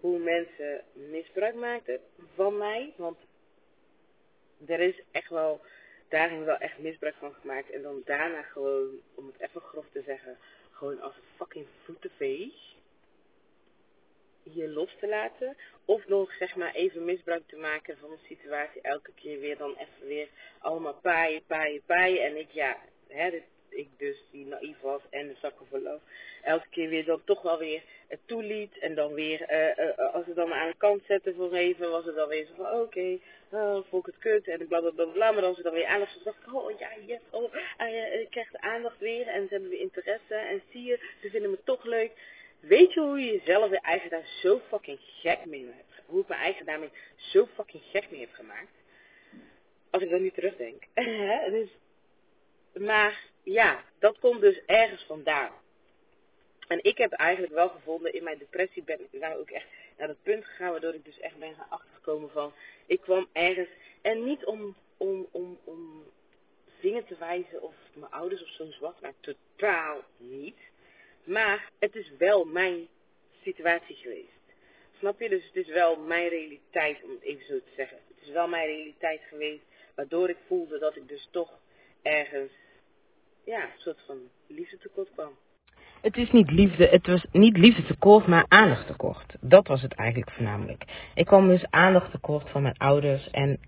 hoe 0.00 0.18
mensen 0.18 0.84
misbruik 0.92 1.54
maakten 1.54 2.00
van 2.34 2.56
mij. 2.56 2.92
Want 2.96 3.18
er 4.66 4.80
is 4.80 5.02
echt 5.10 5.30
wel 5.30 5.60
daarin 6.08 6.44
wel 6.44 6.56
echt 6.56 6.78
misbruik 6.78 7.14
van 7.14 7.34
gemaakt. 7.34 7.70
En 7.70 7.82
dan 7.82 8.02
daarna 8.04 8.42
gewoon, 8.42 9.00
om 9.14 9.26
het 9.26 9.48
even 9.48 9.60
grof 9.60 9.86
te 9.92 10.02
zeggen, 10.06 10.38
gewoon 10.70 11.00
als 11.00 11.16
een 11.16 11.36
fucking 11.36 11.66
voetenveeg 11.84 12.76
je 14.54 14.68
los 14.68 14.96
te 15.00 15.08
laten. 15.08 15.56
Of 15.84 16.06
nog 16.06 16.32
zeg 16.32 16.56
maar 16.56 16.74
even 16.74 17.04
misbruik 17.04 17.42
te 17.46 17.56
maken 17.56 17.96
van 17.98 18.10
een 18.10 18.26
situatie. 18.28 18.80
Elke 18.80 19.12
keer 19.14 19.40
weer 19.40 19.56
dan 19.56 19.70
even 19.70 20.06
weer 20.06 20.28
allemaal 20.58 20.94
paaien, 21.02 21.42
paaien, 21.46 21.82
paaien. 21.86 22.24
En 22.24 22.36
ik 22.36 22.50
ja, 22.50 22.76
hè, 23.08 23.42
ik 23.68 23.88
dus 23.96 24.16
die 24.30 24.46
naïef 24.46 24.80
was 24.80 25.02
en 25.10 25.28
de 25.28 25.34
zakken 25.40 25.66
verloop. 25.66 26.00
Elke 26.42 26.66
keer 26.70 26.88
weer 26.88 27.04
dan 27.04 27.24
toch 27.24 27.42
wel 27.42 27.58
weer 27.58 27.82
het 28.08 28.20
toeliet. 28.26 28.78
En 28.78 28.94
dan 28.94 29.14
weer, 29.14 29.52
uh, 29.52 29.86
uh, 29.86 30.14
als 30.14 30.24
ze 30.24 30.34
dan 30.34 30.52
aan 30.52 30.70
de 30.70 30.76
kant 30.76 31.02
zetten 31.06 31.34
voor 31.34 31.52
even, 31.52 31.90
was 31.90 32.04
het 32.04 32.14
dan 32.14 32.28
weer 32.28 32.46
zo 32.46 32.52
van 32.56 32.66
oké, 32.66 32.80
okay, 32.80 33.20
oh, 33.50 33.92
ik 33.92 34.06
het 34.06 34.18
kut 34.18 34.48
en 34.48 34.66
bla 34.66 34.80
bla. 34.90 35.32
Maar 35.32 35.42
dan 35.42 35.54
ze 35.54 35.62
dan 35.62 35.72
weer 35.72 35.86
aandacht, 35.86 36.24
dacht 36.24 36.46
ik, 36.46 36.54
oh 36.54 36.78
ja, 36.78 36.88
yes, 37.06 37.20
oh, 37.30 37.54
ik 38.20 38.30
krijg 38.30 38.50
de 38.50 38.60
aandacht 38.60 38.98
weer 38.98 39.26
en 39.26 39.42
ze 39.42 39.52
hebben 39.52 39.70
weer 39.70 39.80
interesse. 39.80 40.34
En 40.34 40.62
zie 40.70 40.84
je, 40.84 40.98
ze 41.20 41.30
vinden 41.30 41.50
me 41.50 41.58
toch 41.64 41.84
leuk. 41.84 42.12
Weet 42.68 42.92
je 42.92 43.00
hoe 43.00 43.20
je 43.20 43.32
jezelf 43.32 43.70
weer 43.70 43.80
eigen 43.80 44.10
daar 44.10 44.26
zo 44.42 44.60
fucking 44.68 44.98
gek 45.00 45.44
mee 45.44 45.64
hebt? 45.66 46.02
Hoe 46.06 46.20
ik 46.20 46.28
mijn 46.28 46.40
eigen 46.40 46.66
daarmee 46.66 46.90
zo 47.16 47.46
fucking 47.54 47.82
gek 47.90 48.10
mee 48.10 48.20
heb 48.20 48.32
gemaakt? 48.32 48.72
Als 49.90 50.02
ik 50.02 50.10
dan 50.10 50.22
nu 50.22 50.30
terugdenk. 50.30 50.82
dus, 51.56 51.68
maar 52.72 53.24
ja, 53.42 53.84
dat 53.98 54.18
komt 54.18 54.40
dus 54.40 54.60
ergens 54.66 55.02
vandaan. 55.02 55.52
En 56.68 56.84
ik 56.84 56.98
heb 56.98 57.12
eigenlijk 57.12 57.52
wel 57.52 57.68
gevonden, 57.68 58.12
in 58.12 58.24
mijn 58.24 58.38
depressie 58.38 58.82
ben 58.82 59.00
ik 59.10 59.20
daar 59.20 59.36
ook 59.36 59.50
echt 59.50 59.66
naar 59.96 60.08
het 60.08 60.22
punt 60.22 60.44
gegaan, 60.44 60.70
waardoor 60.70 60.94
ik 60.94 61.04
dus 61.04 61.20
echt 61.20 61.38
ben 61.38 61.54
gaan 61.54 61.70
achtergekomen 61.70 62.30
van, 62.30 62.52
ik 62.86 63.00
kwam 63.00 63.28
ergens, 63.32 63.68
en 64.02 64.24
niet 64.24 64.44
om, 64.44 64.76
om, 64.96 65.26
om, 65.30 65.58
om 65.64 66.04
dingen 66.80 67.04
te 67.04 67.16
wijzen 67.18 67.62
of 67.62 67.74
mijn 67.92 68.12
ouders 68.12 68.42
of 68.42 68.48
zo'n 68.48 68.72
zwak, 68.72 69.00
maar 69.00 69.14
totaal 69.20 70.00
niet. 70.16 70.58
Maar 71.24 71.70
het 71.78 71.94
is 71.94 72.12
wel 72.18 72.44
mijn 72.44 72.88
situatie 73.42 73.96
geweest. 73.96 74.38
Snap 74.98 75.20
je? 75.20 75.28
Dus 75.28 75.44
het 75.44 75.66
is 75.66 75.72
wel 75.72 75.96
mijn 75.96 76.28
realiteit, 76.28 77.04
om 77.04 77.10
het 77.10 77.22
even 77.22 77.46
zo 77.46 77.58
te 77.58 77.72
zeggen. 77.76 77.96
Het 78.08 78.26
is 78.26 78.32
wel 78.32 78.48
mijn 78.48 78.66
realiteit 78.66 79.20
geweest, 79.28 79.64
waardoor 79.94 80.28
ik 80.28 80.36
voelde 80.46 80.78
dat 80.78 80.96
ik 80.96 81.08
dus 81.08 81.28
toch 81.30 81.50
ergens, 82.02 82.52
ja, 83.44 83.62
een 83.62 83.78
soort 83.78 84.00
van 84.06 84.18
liefde 84.46 84.78
tekort 84.78 85.10
kwam. 85.12 85.36
Het 86.00 86.16
is 86.16 86.30
niet 86.30 86.50
liefde, 86.50 86.86
het 86.86 87.06
was 87.06 87.26
niet 87.32 87.56
liefde 87.56 87.84
tekort, 87.84 88.26
maar 88.26 88.44
aandacht 88.48 88.86
tekort. 88.86 89.34
Dat 89.40 89.66
was 89.66 89.82
het 89.82 89.94
eigenlijk 89.94 90.30
voornamelijk. 90.30 90.84
Ik 91.14 91.26
kwam 91.26 91.48
dus 91.48 91.70
aandacht 91.70 92.10
tekort 92.10 92.50
van 92.50 92.62
mijn 92.62 92.78
ouders 92.78 93.30
en 93.30 93.60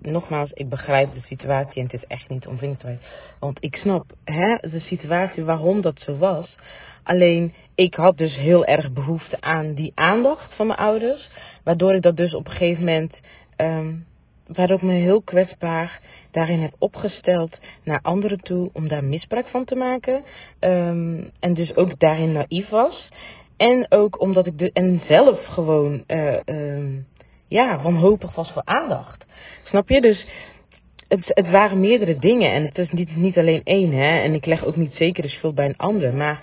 nogmaals, 0.00 0.50
ik 0.52 0.68
begrijp 0.68 1.14
de 1.14 1.20
situatie 1.26 1.80
en 1.80 1.82
het 1.82 2.02
is 2.02 2.06
echt 2.06 2.28
niet 2.28 2.42
te 2.42 2.98
Want 3.38 3.64
ik 3.64 3.76
snap 3.76 4.04
hè, 4.24 4.56
de 4.56 4.80
situatie 4.80 5.44
waarom 5.44 5.80
dat 5.80 6.00
zo 6.00 6.16
was. 6.16 6.56
Alleen 7.02 7.52
ik 7.74 7.94
had 7.94 8.18
dus 8.18 8.36
heel 8.36 8.64
erg 8.64 8.92
behoefte 8.92 9.40
aan 9.40 9.74
die 9.74 9.92
aandacht 9.94 10.54
van 10.54 10.66
mijn 10.66 10.78
ouders. 10.78 11.30
Waardoor 11.64 11.94
ik 11.94 12.02
dat 12.02 12.16
dus 12.16 12.34
op 12.34 12.46
een 12.46 12.52
gegeven 12.52 12.84
moment, 12.84 13.14
um, 13.56 14.06
waardoor 14.46 14.76
ik 14.76 14.82
me 14.82 14.92
heel 14.92 15.22
kwetsbaar 15.22 16.00
daarin 16.30 16.60
heb 16.60 16.74
opgesteld 16.78 17.58
naar 17.84 18.00
anderen 18.02 18.38
toe 18.38 18.70
om 18.72 18.88
daar 18.88 19.04
misbruik 19.04 19.46
van 19.46 19.64
te 19.64 19.74
maken. 19.74 20.24
Um, 20.60 21.30
en 21.40 21.54
dus 21.54 21.76
ook 21.76 21.98
daarin 21.98 22.32
naïef 22.32 22.68
was. 22.68 23.08
En 23.56 23.86
ook 23.88 24.20
omdat 24.20 24.46
ik 24.46 24.58
de, 24.58 24.70
en 24.72 25.00
zelf 25.08 25.44
gewoon, 25.44 26.04
uh, 26.06 26.36
um, 26.46 27.06
ja, 27.48 27.82
wanhopig 27.82 28.34
was 28.34 28.50
voor 28.52 28.62
aandacht. 28.64 29.24
Snap 29.64 29.88
je? 29.88 30.00
Dus 30.00 30.26
het, 31.08 31.20
het 31.24 31.50
waren 31.50 31.80
meerdere 31.80 32.18
dingen 32.18 32.52
en 32.52 32.64
het 32.64 32.78
is 32.78 32.90
niet, 32.90 33.16
niet 33.16 33.38
alleen 33.38 33.60
één, 33.64 33.92
hè. 33.92 34.20
En 34.20 34.34
ik 34.34 34.46
leg 34.46 34.64
ook 34.64 34.76
niet 34.76 34.94
zeker 34.94 35.22
de 35.22 35.28
schuld 35.28 35.54
bij 35.54 35.66
een 35.66 35.76
ander, 35.76 36.14
maar 36.14 36.42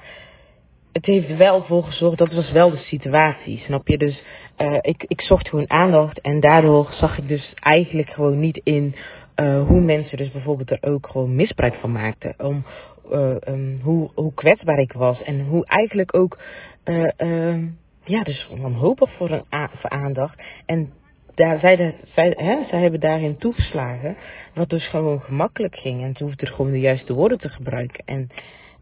het 0.91 1.05
heeft 1.05 1.37
wel 1.37 1.63
voor 1.63 1.83
gezorgd, 1.83 2.17
dat 2.17 2.33
was 2.33 2.51
wel 2.51 2.69
de 2.69 2.77
situatie, 2.77 3.57
snap 3.57 3.87
je? 3.87 3.97
Dus 3.97 4.23
uh, 4.57 4.77
ik, 4.81 5.03
ik 5.07 5.21
zocht 5.21 5.47
gewoon 5.49 5.69
aandacht 5.69 6.21
en 6.21 6.39
daardoor 6.39 6.87
zag 6.91 7.17
ik 7.17 7.27
dus 7.27 7.53
eigenlijk 7.59 8.09
gewoon 8.09 8.39
niet 8.39 8.61
in 8.63 8.95
uh, 9.35 9.67
hoe 9.67 9.81
mensen 9.81 10.17
dus 10.17 10.31
bijvoorbeeld 10.31 10.71
er 10.71 10.91
ook 10.91 11.07
gewoon 11.07 11.35
misbruik 11.35 11.73
van 11.73 11.91
maakten. 11.91 12.33
Om 12.37 12.65
uh, 13.11 13.35
um, 13.47 13.79
hoe, 13.83 14.11
hoe 14.15 14.33
kwetsbaar 14.33 14.79
ik 14.79 14.93
was 14.93 15.23
en 15.23 15.45
hoe 15.45 15.65
eigenlijk 15.65 16.15
ook, 16.15 16.39
uh, 16.85 17.57
ja, 18.03 18.23
dus 18.23 18.49
wanhopig 18.57 19.11
voor, 19.17 19.31
een 19.31 19.69
voor 19.73 19.89
aandacht. 19.89 20.41
En 20.65 20.93
daar, 21.35 21.59
zij, 21.59 21.95
zij, 22.15 22.33
hè, 22.37 22.63
zij 22.69 22.81
hebben 22.81 22.99
daarin 22.99 23.37
toegeslagen, 23.37 24.17
wat 24.53 24.69
dus 24.69 24.87
gewoon 24.87 25.21
gemakkelijk 25.21 25.75
ging. 25.75 26.03
En 26.03 26.13
ze 26.17 26.23
hoefden 26.23 26.47
gewoon 26.47 26.71
de 26.71 26.79
juiste 26.79 27.13
woorden 27.13 27.39
te 27.39 27.49
gebruiken. 27.49 28.03
En 28.05 28.29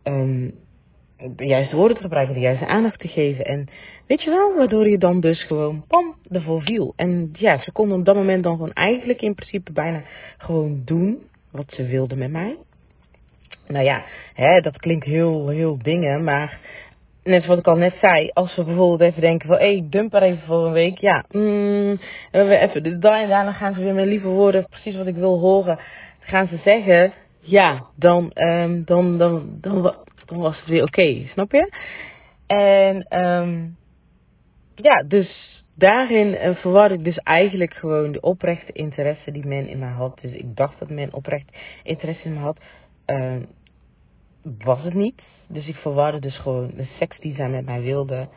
um, 0.04 0.54
de 1.36 1.46
juiste 1.46 1.76
woorden 1.76 1.98
te 1.98 2.04
gebruiken, 2.04 2.36
de 2.36 2.42
juiste 2.42 2.68
aandacht 2.68 3.00
te 3.00 3.08
geven. 3.08 3.46
En 3.46 3.68
weet 4.08 4.24
je 4.24 4.30
wel, 4.30 4.56
waardoor 4.56 4.90
je 4.90 4.98
dan 4.98 5.20
dus 5.20 5.44
gewoon, 5.44 5.84
pam, 5.88 6.16
ervoor 6.32 6.62
viel. 6.62 6.94
En 6.96 7.30
ja, 7.34 7.62
ze 7.62 7.72
konden 7.72 7.98
op 7.98 8.06
dat 8.06 8.16
moment 8.16 8.44
dan 8.44 8.56
gewoon 8.56 8.74
eigenlijk 8.74 9.22
in 9.22 9.36
principe 9.36 9.72
bijna 9.72 10.04
gewoon 10.38 10.82
doen 10.86 11.20
wat 11.52 11.74
ze 11.76 11.86
wilden 11.86 12.18
met 12.18 12.32
mij. 12.32 12.56
Nou 13.68 13.86
ja, 13.86 14.04
hè, 14.34 14.62
dat 14.62 14.78
klinkt 14.78 15.06
heel, 15.06 15.48
heel 15.48 15.78
dingen, 15.82 16.24
maar 16.24 16.60
net 17.24 17.44
zoals 17.44 17.60
ik 17.60 17.68
al 17.68 17.76
net 17.76 17.94
zei, 18.02 18.30
als 18.34 18.56
we 18.56 18.64
bijvoorbeeld 18.64 19.10
even 19.10 19.22
denken 19.22 19.48
van, 19.48 19.58
hé, 19.58 19.78
hey, 19.78 19.88
dump 19.90 20.14
er 20.14 20.22
even 20.22 20.46
voor 20.46 20.66
een 20.66 20.72
week, 20.72 20.98
ja, 20.98 21.26
mm, 21.32 22.00
we 22.32 22.58
even 22.58 22.84
dit, 22.84 22.94
en 22.94 23.00
daarna 23.02 23.52
gaan 23.52 23.74
ze 23.74 23.82
weer 23.82 23.94
met 23.94 24.06
lieve 24.06 24.28
woorden, 24.28 24.68
precies 24.70 24.96
wat 24.96 25.08
ik 25.08 25.16
wil 25.16 25.40
horen, 25.40 25.80
gaan 26.20 26.48
ze 26.48 26.58
zeggen, 26.64 27.14
ja, 27.40 27.86
dan, 27.96 28.32
um, 28.36 28.84
dan, 28.86 29.18
dan, 29.18 29.58
dan, 29.62 29.96
dan 30.28 30.38
was 30.38 30.60
het 30.60 30.70
weer 30.70 30.84
oké, 30.84 31.28
snap 31.28 31.52
je? 31.52 31.72
En 32.48 33.20
um, 33.24 33.78
ja, 34.76 35.04
dus 35.04 35.64
daarin 35.76 36.28
uh, 36.66 36.92
ik 36.92 37.04
dus 37.04 37.18
eigenlijk 37.18 37.74
gewoon 37.74 38.12
de 38.12 38.22
oprechte 38.22 38.72
interesse 38.72 39.32
die 39.32 39.46
men 39.46 39.68
in 39.68 39.80
mij 39.80 39.92
had. 39.92 40.20
Dus 40.22 40.32
ik 40.32 40.56
dacht 40.56 40.80
dat 40.80 40.90
men 40.90 41.14
oprecht 41.14 41.58
interesse 41.84 42.24
in 42.24 42.34
me 42.34 42.40
had. 42.40 42.60
Uh, 43.08 43.36
was 44.58 44.84
het 44.84 44.94
niet. 44.94 45.22
Dus 45.48 45.68
ik 45.68 45.76
verwarde 45.76 46.20
dus 46.20 46.38
gewoon 46.38 46.72
de 46.76 46.88
seks 47.00 47.20
die 47.20 47.36
zij 47.36 47.50
met 47.50 47.66
mij 47.66 47.82
wilde. 47.82 48.28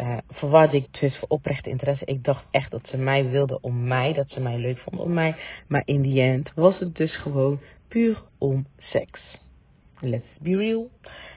Uh, 0.00 0.16
verwarde 0.30 0.76
ik 0.76 1.00
dus 1.00 1.18
voor 1.18 1.28
oprechte 1.28 1.70
interesse. 1.70 2.04
Ik 2.04 2.24
dacht 2.24 2.44
echt 2.50 2.70
dat 2.70 2.86
ze 2.90 2.96
mij 2.96 3.30
wilden 3.30 3.62
om 3.62 3.86
mij, 3.86 4.12
dat 4.12 4.30
ze 4.30 4.40
mij 4.40 4.58
leuk 4.58 4.78
vonden 4.78 5.04
om 5.04 5.12
mij. 5.12 5.34
Maar 5.68 5.82
in 5.84 6.02
die 6.02 6.22
end 6.22 6.52
was 6.54 6.78
het 6.78 6.96
dus 6.96 7.16
gewoon 7.16 7.60
puur 7.88 8.22
om 8.38 8.66
seks. 8.78 9.20
Let's 10.00 10.28
be 10.40 10.56
real. 10.56 10.88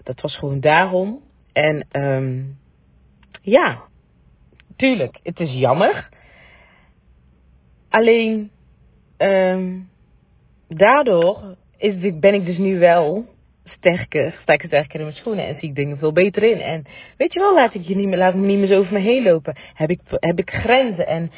Dat 0.03 0.22
was 0.22 0.38
gewoon 0.38 0.60
daarom. 0.60 1.22
En 1.53 1.88
um, 1.91 2.58
ja, 3.41 3.81
tuurlijk, 4.75 5.20
het 5.24 5.39
is 5.39 5.53
jammer. 5.53 6.10
Alleen, 7.89 8.51
um, 9.17 9.89
daardoor 10.67 11.55
is, 11.77 12.20
ben 12.20 12.34
ik 12.34 12.46
dus 12.46 12.58
nu 12.58 12.79
wel 12.79 13.25
sterker, 13.63 14.36
sta 14.41 14.53
ik 14.53 14.63
sterker 14.67 15.00
in 15.00 15.05
mijn 15.05 15.17
schoenen 15.17 15.48
en 15.48 15.55
zie 15.60 15.70
ik 15.70 15.75
dingen 15.75 15.98
veel 15.98 16.12
beter 16.12 16.43
in. 16.43 16.62
En 16.62 16.86
weet 17.17 17.34
je 17.34 17.39
wel, 17.39 17.53
laat 17.53 17.74
ik 17.74 17.88
je 17.88 17.96
niet 17.96 18.08
meer, 18.08 18.17
laat 18.17 18.36
me 18.36 18.46
niet 18.46 18.58
meer 18.58 18.67
zo 18.67 18.79
over 18.79 18.93
me 18.93 19.00
heen 19.00 19.24
lopen. 19.24 19.55
Heb 19.74 19.89
ik, 19.89 20.00
heb 20.10 20.39
ik 20.39 20.50
grenzen 20.50 21.08
en 21.08 21.31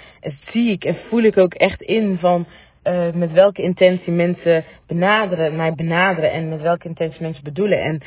zie 0.51 0.71
ik 0.71 0.83
en 0.83 0.95
voel 1.09 1.21
ik 1.21 1.37
ook 1.37 1.53
echt 1.53 1.81
in 1.81 2.17
van 2.19 2.45
uh, 2.83 3.11
met 3.13 3.31
welke 3.31 3.61
intentie 3.61 4.11
mensen 4.11 4.63
benaderen, 4.87 5.55
mij 5.55 5.73
benaderen 5.73 6.31
en 6.31 6.49
met 6.49 6.61
welke 6.61 6.87
intentie 6.87 7.21
mensen 7.21 7.43
bedoelen. 7.43 7.81
En 7.81 8.01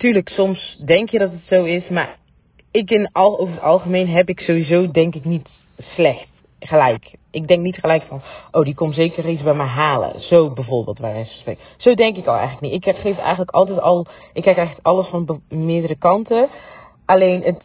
tuurlijk, 0.00 0.28
soms 0.28 0.82
denk 0.84 1.10
je 1.10 1.18
dat 1.18 1.30
het 1.30 1.44
zo 1.48 1.64
is, 1.64 1.88
maar 1.88 2.16
ik 2.70 2.90
in 2.90 3.08
al, 3.12 3.38
over 3.38 3.54
het 3.54 3.62
algemeen 3.62 4.08
heb 4.08 4.28
ik 4.28 4.40
sowieso 4.40 4.90
denk 4.90 5.14
ik 5.14 5.24
niet 5.24 5.48
slecht 5.78 6.28
gelijk. 6.60 7.14
Ik 7.30 7.48
denk 7.48 7.62
niet 7.62 7.78
gelijk 7.78 8.02
van, 8.02 8.22
oh 8.50 8.64
die 8.64 8.74
komt 8.74 8.94
zeker 8.94 9.28
iets 9.28 9.42
bij 9.42 9.54
me 9.54 9.62
halen. 9.62 10.20
Zo 10.22 10.50
bijvoorbeeld, 10.50 10.98
waar 10.98 11.12
hij 11.12 11.24
spreekt. 11.24 11.62
Zo 11.76 11.94
denk 11.94 12.16
ik 12.16 12.26
al 12.26 12.36
eigenlijk 12.36 12.72
niet. 12.72 12.86
Ik 12.86 12.96
geef 12.96 13.18
eigenlijk 13.18 13.50
altijd 13.50 13.80
al, 13.80 14.06
ik 14.32 14.42
kijk 14.42 14.56
eigenlijk 14.56 14.86
alles 14.86 15.06
van 15.06 15.42
meerdere 15.48 15.96
kanten. 15.96 16.48
Alleen 17.04 17.42
het 17.42 17.62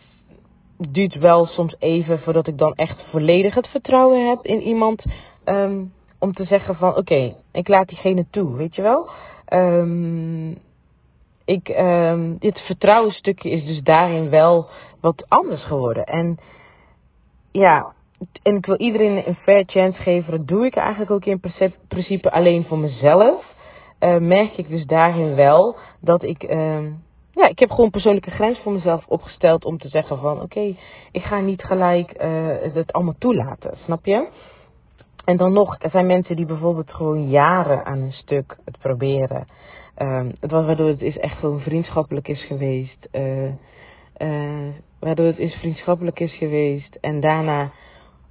duurt 0.77 1.15
wel 1.15 1.46
soms 1.46 1.75
even 1.80 2.20
voordat 2.20 2.48
ik 2.48 2.58
dan 2.58 2.74
echt 2.74 3.04
volledig 3.10 3.56
het 3.56 3.68
vertrouwen 3.68 4.30
heb 4.30 4.46
in 4.46 4.62
iemand. 4.62 5.04
Um, 5.46 5.94
om 6.20 6.34
te 6.34 6.46
zeggen 6.46 6.75
van, 6.75 6.96
oké, 6.96 7.36
ik 7.51 7.68
laat 7.68 7.88
diegene 7.88 8.25
toe, 8.30 8.56
weet 8.56 8.75
je 8.75 8.82
wel. 8.82 9.10
Um, 9.54 10.58
ik, 11.45 11.69
um, 11.69 12.37
dit 12.39 12.59
vertrouwenstukje 12.59 13.49
is 13.49 13.65
dus 13.65 13.81
daarin 13.81 14.29
wel 14.29 14.67
wat 15.01 15.25
anders 15.27 15.63
geworden. 15.63 16.05
En 16.05 16.39
ja, 17.51 17.93
en 18.43 18.55
ik 18.55 18.65
wil 18.65 18.77
iedereen 18.77 19.27
een 19.27 19.35
fair 19.35 19.63
chance 19.67 20.01
geven. 20.01 20.31
Dat 20.31 20.47
doe 20.47 20.65
ik 20.65 20.75
eigenlijk 20.75 21.11
ook 21.11 21.25
in 21.25 21.41
principe 21.87 22.31
alleen 22.31 22.65
voor 22.65 22.77
mezelf. 22.77 23.53
Uh, 23.99 24.17
merk 24.17 24.57
ik 24.57 24.69
dus 24.69 24.85
daarin 24.85 25.35
wel 25.35 25.75
dat 25.99 26.23
ik, 26.23 26.43
uh, 26.43 26.85
ja, 27.31 27.47
ik 27.47 27.59
heb 27.59 27.71
gewoon 27.71 27.89
persoonlijke 27.89 28.31
grens 28.31 28.59
voor 28.59 28.71
mezelf 28.71 29.05
opgesteld 29.07 29.65
om 29.65 29.77
te 29.77 29.89
zeggen 29.89 30.19
van 30.19 30.41
oké, 30.41 30.75
ik 31.11 31.23
ga 31.23 31.39
niet 31.39 31.63
gelijk 31.63 32.23
uh, 32.23 32.73
het 32.73 32.93
allemaal 32.93 33.15
toelaten, 33.19 33.77
snap 33.83 34.05
je? 34.05 34.27
En 35.25 35.37
dan 35.37 35.53
nog, 35.53 35.75
er 35.79 35.89
zijn 35.89 36.05
mensen 36.05 36.35
die 36.35 36.45
bijvoorbeeld 36.45 36.91
gewoon 36.91 37.29
jaren 37.29 37.85
aan 37.85 37.99
een 37.99 38.13
stuk 38.13 38.57
het 38.65 38.77
proberen. 38.79 39.47
Het 40.39 40.51
was 40.51 40.65
waardoor 40.65 40.87
het 40.87 41.01
is 41.01 41.17
echt 41.17 41.37
gewoon 41.37 41.59
vriendschappelijk 41.59 42.27
is 42.27 42.45
geweest. 42.45 43.07
Uh, 43.11 43.49
uh, 44.17 44.73
waardoor 44.99 45.25
het 45.25 45.39
is 45.39 45.53
vriendschappelijk 45.53 46.19
is 46.19 46.37
geweest. 46.37 46.97
En 47.01 47.19
daarna 47.19 47.71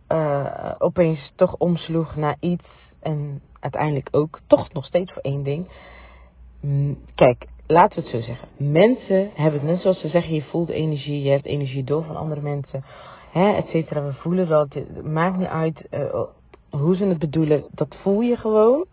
uh, 0.08 0.72
opeens 0.78 1.32
toch 1.36 1.56
omsloeg 1.56 2.16
naar 2.16 2.36
iets. 2.40 2.68
En 3.00 3.42
uiteindelijk 3.60 4.08
ook 4.10 4.40
toch 4.46 4.72
nog 4.72 4.84
steeds 4.84 5.12
voor 5.12 5.22
één 5.22 5.42
ding. 5.42 5.68
Kijk, 7.14 7.46
laten 7.66 7.96
we 7.96 8.02
het 8.02 8.10
zo 8.10 8.20
zeggen. 8.20 8.48
Mensen 8.56 9.30
hebben 9.34 9.60
het 9.60 9.70
net 9.70 9.80
zoals 9.80 10.00
ze 10.00 10.08
zeggen, 10.08 10.34
je 10.34 10.42
voelt 10.42 10.68
energie, 10.68 11.22
je 11.22 11.30
hebt 11.30 11.44
energie 11.44 11.84
door 11.84 12.04
van 12.04 12.16
andere 12.16 12.40
mensen. 12.40 12.84
Hè, 13.32 13.52
et 13.54 13.68
cetera. 13.68 14.04
We 14.04 14.12
voelen 14.12 14.48
dat. 14.48 14.76
Maakt 15.02 15.38
niet 15.38 15.48
uit 15.48 15.88
hoe 16.70 16.96
ze 16.96 17.04
het 17.04 17.18
bedoelen. 17.18 17.64
Dat 17.70 17.96
voel 18.02 18.20
je 18.20 18.36
gewoon. 18.36 18.86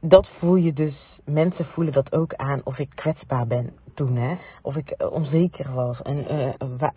Dat 0.00 0.28
voel 0.38 0.56
je 0.56 0.72
dus. 0.72 1.07
Mensen 1.28 1.64
voelen 1.64 1.92
dat 1.92 2.12
ook 2.12 2.34
aan 2.34 2.60
of 2.64 2.78
ik 2.78 2.90
kwetsbaar 2.94 3.46
ben 3.46 3.70
toen, 3.94 4.16
hè. 4.16 4.36
Of 4.62 4.76
ik 4.76 4.94
uh, 4.98 5.12
onzeker 5.12 5.74
was. 5.74 6.02
En 6.02 6.26
uh, 6.30 6.88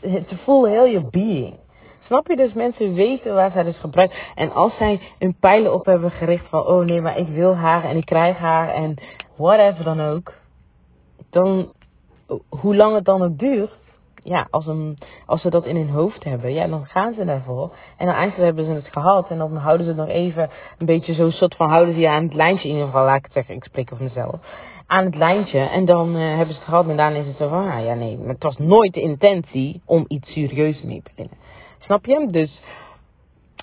het 0.00 0.32
voelt 0.44 0.66
heel 0.66 0.84
je 0.84 1.08
being. 1.10 1.54
Snap 2.08 2.26
je? 2.26 2.36
Dus 2.36 2.52
mensen 2.52 2.94
weten 2.94 3.34
waar 3.34 3.50
zij 3.50 3.62
dus 3.62 3.78
gebruiken. 3.78 4.18
En 4.34 4.52
als 4.52 4.76
zij 4.76 5.00
hun 5.18 5.34
pijlen 5.40 5.74
op 5.74 5.84
hebben 5.86 6.10
gericht 6.10 6.48
van, 6.48 6.66
oh 6.66 6.84
nee, 6.84 7.00
maar 7.00 7.18
ik 7.18 7.28
wil 7.28 7.54
haar 7.56 7.84
en 7.84 7.96
ik 7.96 8.04
krijg 8.04 8.36
haar 8.36 8.68
en 8.68 8.94
whatever 9.36 9.84
dan 9.84 10.00
ook. 10.00 10.32
Dan, 11.30 11.72
hoe 12.48 12.76
lang 12.76 12.94
het 12.94 13.04
dan 13.04 13.22
ook 13.22 13.38
duurt, 13.38 13.72
ja, 14.28 14.46
als, 14.50 14.66
een, 14.66 14.98
als 15.26 15.40
ze 15.40 15.50
dat 15.50 15.66
in 15.66 15.76
hun 15.76 15.90
hoofd 15.90 16.24
hebben, 16.24 16.52
ja, 16.52 16.66
dan 16.66 16.86
gaan 16.86 17.14
ze 17.14 17.24
daarvoor. 17.24 17.74
En 17.96 18.06
dan 18.06 18.14
eindelijk 18.14 18.44
hebben 18.44 18.64
ze 18.64 18.70
het 18.70 18.88
gehad. 18.92 19.30
En 19.30 19.38
dan 19.38 19.56
houden 19.56 19.86
ze 19.86 19.92
het 19.92 20.00
nog 20.00 20.08
even 20.08 20.50
een 20.78 20.86
beetje 20.86 21.14
zo'n 21.14 21.30
soort 21.30 21.56
van, 21.56 21.68
houden 21.68 21.94
ze 21.94 22.00
je 22.00 22.08
aan 22.08 22.22
het 22.22 22.34
lijntje 22.34 22.68
in 22.68 22.74
ieder 22.74 22.86
geval, 22.86 23.04
laat 23.04 23.16
ik 23.16 23.24
het 23.24 23.32
zeggen, 23.32 23.54
ik 23.54 23.64
spreek 23.64 23.92
over 23.92 24.04
mezelf. 24.04 24.40
Aan 24.86 25.04
het 25.04 25.14
lijntje. 25.14 25.58
En 25.58 25.84
dan 25.84 26.16
uh, 26.16 26.36
hebben 26.36 26.54
ze 26.54 26.60
het 26.60 26.68
gehad 26.68 26.88
en 26.88 26.96
daarna 26.96 27.18
is 27.18 27.26
het 27.26 27.36
zo 27.36 27.48
van, 27.48 27.70
ah, 27.70 27.84
ja 27.84 27.94
nee, 27.94 28.16
maar 28.18 28.34
het 28.34 28.42
was 28.42 28.56
nooit 28.56 28.94
de 28.94 29.00
intentie 29.00 29.82
om 29.84 30.04
iets 30.08 30.32
serieus 30.32 30.82
mee 30.82 31.02
te 31.02 31.10
beginnen. 31.14 31.36
Snap 31.78 32.06
je? 32.06 32.28
Dus 32.30 32.60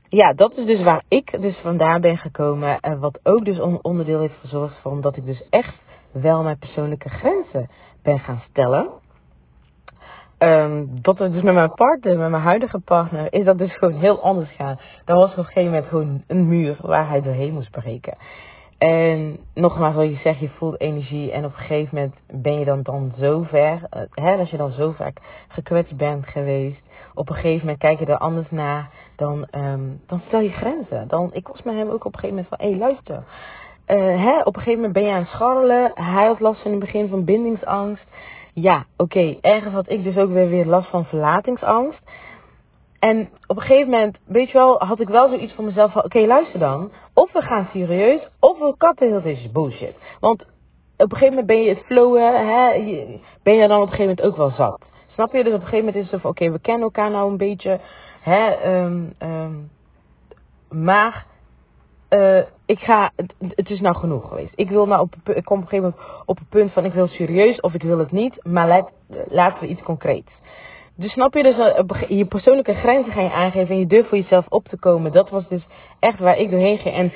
ja, 0.10 0.34
dat 0.34 0.58
is 0.58 0.66
dus 0.66 0.84
waar 0.84 1.04
ik 1.08 1.42
dus 1.42 1.58
vandaan 1.58 2.02
ben 2.02 2.18
gekomen. 2.18 2.80
En 2.80 3.00
wat 3.00 3.20
ook 3.24 3.46
dus 3.46 3.60
onderdeel 3.82 4.20
heeft 4.20 4.40
gezorgd 4.40 4.78
van 4.82 5.02
dat 5.02 5.18
ik 5.18 5.26
dus 5.26 5.50
echt 5.50 5.76
wel 6.12 6.44
mijn 6.44 6.58
persoonlijke 6.58 7.10
grenzen 7.10 7.70
ben 8.04 8.20
gaan 8.20 8.44
stellen. 8.50 8.90
Um, 10.40 10.90
dat 11.02 11.20
het 11.20 11.34
dus 11.34 11.42
met 11.42 11.54
mijn 11.54 11.74
partner, 11.74 12.18
met 12.18 12.30
mijn 12.30 12.44
huidige 12.44 12.80
partner, 12.80 13.34
is 13.34 13.44
dat 13.44 13.58
dus 13.58 13.74
gewoon 13.78 14.00
heel 14.00 14.22
anders 14.22 14.50
gaan. 14.52 14.80
Dat 15.06 15.18
was 15.18 15.32
op 15.32 15.38
een 15.38 15.46
gegeven 15.46 15.72
moment 15.72 15.88
gewoon 15.88 16.24
een 16.28 16.48
muur 16.48 16.78
waar 16.82 17.10
hij 17.10 17.22
doorheen 17.22 17.54
moest 17.54 17.72
breken. 17.72 18.18
En 18.78 19.38
nogmaals, 19.54 19.96
wat 19.96 20.10
je 20.10 20.20
zegt, 20.24 20.40
je 20.40 20.50
voelt 20.50 20.80
energie. 20.80 21.32
En 21.32 21.46
op 21.46 21.52
een 21.52 21.60
gegeven 21.60 21.96
moment 21.96 22.16
ben 22.44 22.60
je 22.60 22.66
dan, 22.66 22.82
dan 22.82 23.14
zo 23.20 23.42
ver. 23.42 23.74
Uh, 23.74 24.02
hè, 24.12 24.36
als 24.36 24.50
je 24.50 24.58
dan 24.58 24.72
zo 24.72 24.92
vaak 24.92 25.18
gekwetst 25.48 25.98
bent 25.98 26.28
geweest. 26.28 26.82
Op 27.14 27.30
een 27.30 27.36
gegeven 27.36 27.60
moment 27.60 27.78
kijk 27.78 28.00
je 28.00 28.06
er 28.06 28.18
anders 28.18 28.50
naar. 28.50 28.90
Dan, 29.16 29.48
um, 29.52 30.02
dan 30.08 30.22
stel 30.28 30.40
je 30.40 30.52
grenzen. 30.52 31.08
Dan, 31.08 31.30
ik 31.34 31.48
was 31.48 31.64
met 31.64 31.76
hem 31.76 31.90
ook 31.90 32.06
op 32.06 32.14
een 32.14 32.20
gegeven 32.20 32.36
moment 32.36 32.48
van: 32.48 32.58
hé, 32.60 32.70
hey, 32.70 32.80
luister. 32.80 33.24
Uh, 33.88 34.24
hè, 34.24 34.40
op 34.40 34.56
een 34.56 34.62
gegeven 34.62 34.76
moment 34.76 34.94
ben 34.94 35.04
je 35.04 35.12
aan 35.12 35.20
het 35.20 35.28
scharrelen. 35.28 35.92
Hij 35.94 36.26
had 36.26 36.40
last 36.40 36.66
in 36.66 36.72
het 36.72 36.80
begin 36.80 37.10
van 37.10 37.24
bindingsangst. 37.24 38.06
Ja, 38.56 38.86
oké. 38.98 39.38
Ergens 39.42 39.74
had 39.74 39.90
ik 39.90 40.04
dus 40.04 40.18
ook 40.18 40.32
weer, 40.32 40.50
weer 40.50 40.66
last 40.66 40.90
van 40.90 41.06
verlatingsangst. 41.06 42.00
En 43.00 43.30
op 43.48 43.56
een 43.56 43.62
gegeven 43.62 43.90
moment, 43.90 44.18
weet 44.26 44.48
je 44.48 44.58
wel, 44.58 44.80
had 44.80 45.00
ik 45.00 45.08
wel 45.08 45.30
zoiets 45.30 45.54
voor 45.54 45.64
mezelf 45.64 45.92
van, 45.92 46.04
oké, 46.04 46.20
luister 46.20 46.60
dan. 46.60 46.92
Of 47.14 47.32
we 47.32 47.42
gaan 47.42 47.70
serieus, 47.72 48.28
of 48.40 48.60
we 48.60 48.74
katten 48.78 49.08
heel 49.08 49.22
deze 49.22 49.50
bullshit. 49.50 49.96
Want 50.20 50.42
op 50.42 50.48
een 50.98 51.18
gegeven 51.18 51.30
moment 51.30 51.48
ben 51.48 51.62
je 51.62 51.70
het 51.70 51.84
flowen, 51.86 52.48
hè, 52.48 52.84
ben 53.44 53.56
je 53.56 53.68
dan 53.68 53.82
op 53.82 53.88
een 53.88 53.94
gegeven 53.94 54.16
moment 54.16 54.22
ook 54.22 54.38
wel 54.38 54.50
zat. 54.50 54.82
Snap 55.08 55.34
je? 55.34 55.44
Dus 55.44 55.54
op 55.54 55.62
een 55.62 55.68
gegeven 55.68 55.86
moment 55.86 56.06
is 56.06 56.12
het 56.12 56.22
van, 56.22 56.30
oké, 56.30 56.52
we 56.52 56.60
kennen 56.60 56.84
elkaar 56.84 57.12
nou 57.12 57.32
een 57.32 57.38
beetje, 57.38 57.80
hè, 58.22 58.76
um, 58.84 59.14
um, 59.20 59.72
maar 60.70 61.26
uh, 62.16 62.38
ik 62.66 62.80
ga, 62.80 63.12
het, 63.56 63.70
is 63.70 63.80
nou 63.80 63.96
genoeg 63.96 64.28
geweest. 64.28 64.52
Ik 64.56 64.70
wil 64.70 64.86
nou 64.86 65.02
op, 65.02 65.36
ik 65.36 65.46
kom 65.46 65.58
op 65.58 65.64
een 65.64 65.70
gegeven 65.70 65.96
moment 65.98 66.26
op 66.26 66.38
het 66.38 66.50
punt 66.50 66.72
van, 66.72 66.86
ik 66.86 66.94
wil 66.94 67.08
serieus 67.08 67.60
of 67.60 67.74
ik 67.74 67.82
wil 67.82 68.00
het 68.00 68.12
niet, 68.12 68.44
maar 68.44 68.86
laten 69.30 69.60
we 69.60 69.68
iets 69.68 69.82
concreets. 69.82 70.32
Dus 70.98 71.12
snap 71.12 71.34
je 71.34 71.44
dus, 71.44 71.56
je 72.08 72.26
persoonlijke 72.26 72.74
grenzen 72.74 73.12
ga 73.12 73.22
je 73.22 73.32
aangeven 73.32 73.70
en 73.70 73.80
je 73.80 73.88
durft 73.88 74.10
voor 74.10 74.18
jezelf 74.18 74.46
op 74.50 74.68
te 74.68 74.78
komen. 74.78 75.12
Dat 75.12 75.30
was 75.30 75.48
dus 75.48 75.66
echt 76.00 76.20
waar 76.20 76.38
ik 76.38 76.52
doorheen 76.52 76.78
ging. 76.78 76.96
En 76.96 77.12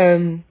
um, 0.00 0.44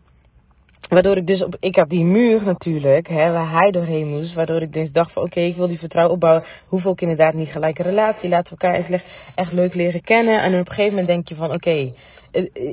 waardoor 0.90 1.18
ik 1.18 1.28
dus 1.28 1.44
op, 1.44 1.56
ik 1.60 1.76
had 1.76 1.90
die 1.90 2.04
muur 2.04 2.44
natuurlijk, 2.44 3.08
hè, 3.08 3.32
waar 3.32 3.52
hij 3.52 3.72
doorheen 3.72 4.08
moest. 4.08 4.34
Waardoor 4.34 4.62
ik 4.62 4.74
dus 4.74 4.92
dacht 4.92 5.12
van 5.12 5.24
oké, 5.24 5.40
ik 5.40 5.56
wil 5.56 5.68
die 5.68 5.80
vertrouwen 5.80 6.14
opbouwen. 6.14 6.44
Hoeveel 6.68 6.92
ik 6.92 7.02
inderdaad 7.02 7.34
niet 7.34 7.50
gelijke 7.50 7.84
relatie. 7.84 8.30
Laten 8.30 8.54
we 8.54 8.64
elkaar 8.64 8.80
even 8.80 9.02
echt 9.36 9.52
leuk 9.52 9.74
leren 9.74 10.02
kennen. 10.02 10.42
En 10.42 10.54
op 10.54 10.60
een 10.60 10.68
gegeven 10.68 10.90
moment 10.90 11.08
denk 11.08 11.28
je 11.28 11.36
van 11.36 11.52
oké, 11.52 11.92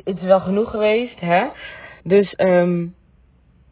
het, 0.05 0.19
is 0.19 0.23
wel 0.23 0.41
genoeg 0.41 0.71
geweest. 0.71 1.21
Hè? 1.21 1.47
Dus 2.03 2.35
um, 2.37 2.95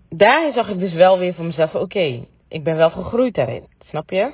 daar 0.09 0.53
zag 0.53 0.69
ik 0.69 0.79
dus 0.79 0.93
wel 0.93 1.19
weer 1.19 1.35
voor 1.35 1.45
mezelf 1.45 1.75
oké, 1.75 2.25
ik 2.49 2.65
ben 2.65 2.77
wel 2.77 2.91
gegroeid 2.91 3.35
daarin. 3.35 3.67
Snap 3.89 4.11
je? 4.11 4.33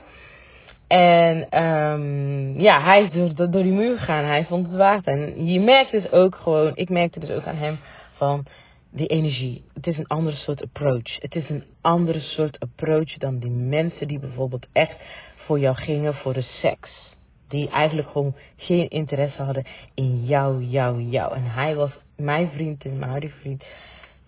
En 0.87 1.62
um, 1.64 2.61
ja, 2.61 2.83
hij 2.83 3.03
is 3.03 3.11
door, 3.11 3.51
door 3.51 3.62
die 3.62 3.73
muur 3.73 3.99
gegaan. 3.99 4.25
Hij 4.25 4.45
vond 4.45 4.66
het 4.66 4.77
waard. 4.77 5.07
En 5.07 5.47
je 5.47 5.61
merkt 5.61 5.90
dus 5.90 6.12
ook 6.12 6.35
gewoon, 6.35 6.73
ik 6.75 6.88
merkte 6.88 7.21
dus 7.21 7.31
ook 7.31 7.47
aan 7.47 7.57
hem 7.57 7.79
van 8.12 8.47
die 8.90 9.07
energie. 9.07 9.64
Het 9.75 9.87
is 9.87 9.99
een 9.99 10.07
andere 10.07 10.37
soort 10.37 10.62
approach. 10.62 11.21
Het 11.21 11.35
is 11.35 11.49
een 11.49 11.64
andere 11.81 12.21
soort 12.21 12.59
approach 12.61 13.16
dan 13.19 13.38
die 13.38 13.51
mensen 13.51 14.09
die 14.09 14.19
bijvoorbeeld 14.19 14.66
echt 14.73 14.97
voor 15.37 15.59
jou 15.59 15.77
gingen 15.77 16.14
voor 16.14 16.33
de 16.33 16.47
seks. 16.61 17.06
Die 17.49 17.69
eigenlijk 17.69 18.09
gewoon 18.09 18.35
geen 18.57 18.89
interesse 18.89 19.43
hadden 19.43 19.65
in 19.95 20.25
jou, 20.25 20.65
jou, 20.65 21.03
jou. 21.03 21.35
En 21.35 21.45
hij 21.45 21.75
was, 21.75 21.91
mijn 22.17 22.51
vriend 22.51 22.85
en 22.85 22.99
mijn 22.99 23.11
huidige 23.11 23.39
vriend, 23.41 23.65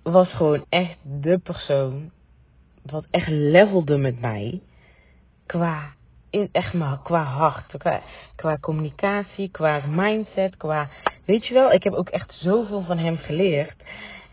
was 0.02 0.28
gewoon 0.28 0.64
echt 0.68 0.96
de 1.02 1.38
persoon 1.38 2.10
wat 2.82 3.04
echt 3.10 3.28
levelde 3.28 3.96
met 3.96 4.20
mij. 4.20 4.60
Qua 5.46 5.96
in, 6.30 6.48
echt 6.52 6.72
maar 6.72 6.98
qua 7.02 7.22
hart, 7.22 7.76
qua, 7.78 8.00
qua 8.36 8.58
communicatie, 8.60 9.48
qua 9.50 9.82
mindset, 9.88 10.56
qua, 10.56 10.88
weet 11.24 11.46
je 11.46 11.54
wel, 11.54 11.72
ik 11.72 11.82
heb 11.82 11.92
ook 11.92 12.08
echt 12.08 12.34
zoveel 12.34 12.82
van 12.82 12.98
hem 12.98 13.16
geleerd. 13.16 13.74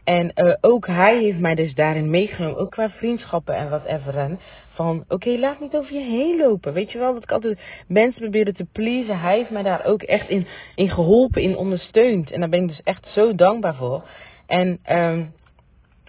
En 0.04 0.32
uh, 0.36 0.54
ook 0.62 0.88
hij 0.88 1.20
heeft 1.20 1.40
mij 1.40 1.56
dus 1.56 1.76
daarin 1.76 2.10
meegenomen, 2.10 2.58
ook 2.58 2.72
qua 2.72 2.90
vriendschappen 2.90 3.56
en 3.56 3.70
whatever. 3.70 4.18
En 4.18 4.40
van, 4.76 5.04
oké, 5.08 5.30
laat 5.30 5.60
niet 5.60 5.76
over 5.76 5.94
je 5.94 6.04
heen 6.04 6.38
lopen. 6.38 6.74
Weet 6.74 6.92
je 6.92 6.98
wel, 6.98 7.14
dat 7.14 7.24
ik 7.24 7.32
altijd 7.32 7.60
mensen 7.88 8.22
probeerde 8.22 8.54
te 8.54 8.68
pleasen. 8.72 9.20
Hij 9.20 9.38
heeft 9.38 9.50
mij 9.50 9.64
daar 9.64 9.86
ook 9.86 10.02
echt 10.02 10.30
in, 10.30 10.48
in 10.76 10.90
geholpen, 10.90 11.42
in 11.42 11.58
ondersteund. 11.58 12.32
En 12.32 12.40
daar 12.40 12.50
ben 12.50 12.62
ik 12.62 12.68
dus 12.68 12.82
echt 12.84 13.08
zo 13.08 13.36
dankbaar 13.36 13.76
voor. 13.76 14.10
En, 14.48 14.68
um, 14.92 15.34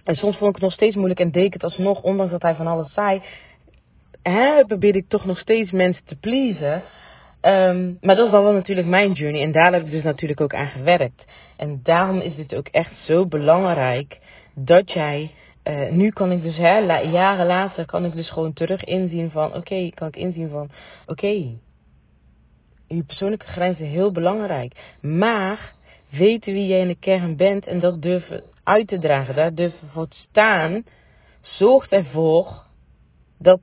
en 0.03 0.15
soms 0.15 0.37
vond 0.37 0.49
ik 0.49 0.55
het 0.55 0.63
nog 0.63 0.73
steeds 0.73 0.95
moeilijk 0.95 1.19
en 1.19 1.31
deed 1.31 1.53
het 1.53 1.63
alsnog, 1.63 2.01
ondanks 2.01 2.31
dat 2.31 2.41
hij 2.41 2.55
van 2.55 2.67
alles 2.67 2.93
zei 2.93 3.21
hè, 4.31 4.65
probeer 4.65 4.95
ik 4.95 5.07
toch 5.07 5.25
nog 5.25 5.37
steeds 5.37 5.71
mensen 5.71 6.03
te 6.05 6.15
pleasen. 6.15 6.83
Um, 7.41 7.97
maar 8.01 8.15
dat 8.15 8.25
is 8.25 8.31
dan 8.31 8.43
wel 8.43 8.53
natuurlijk 8.53 8.87
mijn 8.87 9.11
journey. 9.11 9.41
En 9.41 9.51
daar 9.51 9.73
heb 9.73 9.85
ik 9.85 9.91
dus 9.91 10.03
natuurlijk 10.03 10.41
ook 10.41 10.53
aan 10.53 10.69
gewerkt. 10.69 11.23
En 11.57 11.79
daarom 11.83 12.19
is 12.19 12.35
het 12.35 12.55
ook 12.55 12.67
echt 12.67 12.91
zo 13.05 13.25
belangrijk 13.25 14.17
dat 14.55 14.91
jij. 14.91 15.31
Uh, 15.69 15.89
nu 15.89 16.09
kan 16.09 16.31
ik 16.31 16.41
dus, 16.41 16.57
hè, 16.57 16.77
jaren 16.99 17.45
later, 17.45 17.85
kan 17.85 18.05
ik 18.05 18.13
dus 18.13 18.29
gewoon 18.29 18.53
terug 18.53 18.83
inzien 18.83 19.31
van: 19.31 19.53
oké, 19.53 19.89
kan 19.89 20.07
ik 20.07 20.15
inzien 20.15 20.49
van: 20.49 20.69
oké, 21.05 21.57
je 22.87 23.03
persoonlijke 23.03 23.45
grenzen 23.45 23.85
heel 23.85 24.11
belangrijk. 24.11 24.97
Maar 25.01 25.73
weten 26.09 26.53
wie 26.53 26.67
jij 26.67 26.79
in 26.79 26.87
de 26.87 26.99
kern 26.99 27.35
bent 27.35 27.65
en 27.65 27.79
dat 27.79 28.01
durven 28.01 28.43
uit 28.63 28.87
te 28.87 28.99
dragen, 28.99 29.35
daar 29.35 29.53
durven 29.53 29.87
voor 29.87 30.07
te 30.07 30.17
staan, 30.29 30.83
zorgt 31.41 31.91
ervoor 31.91 32.63
dat 33.39 33.61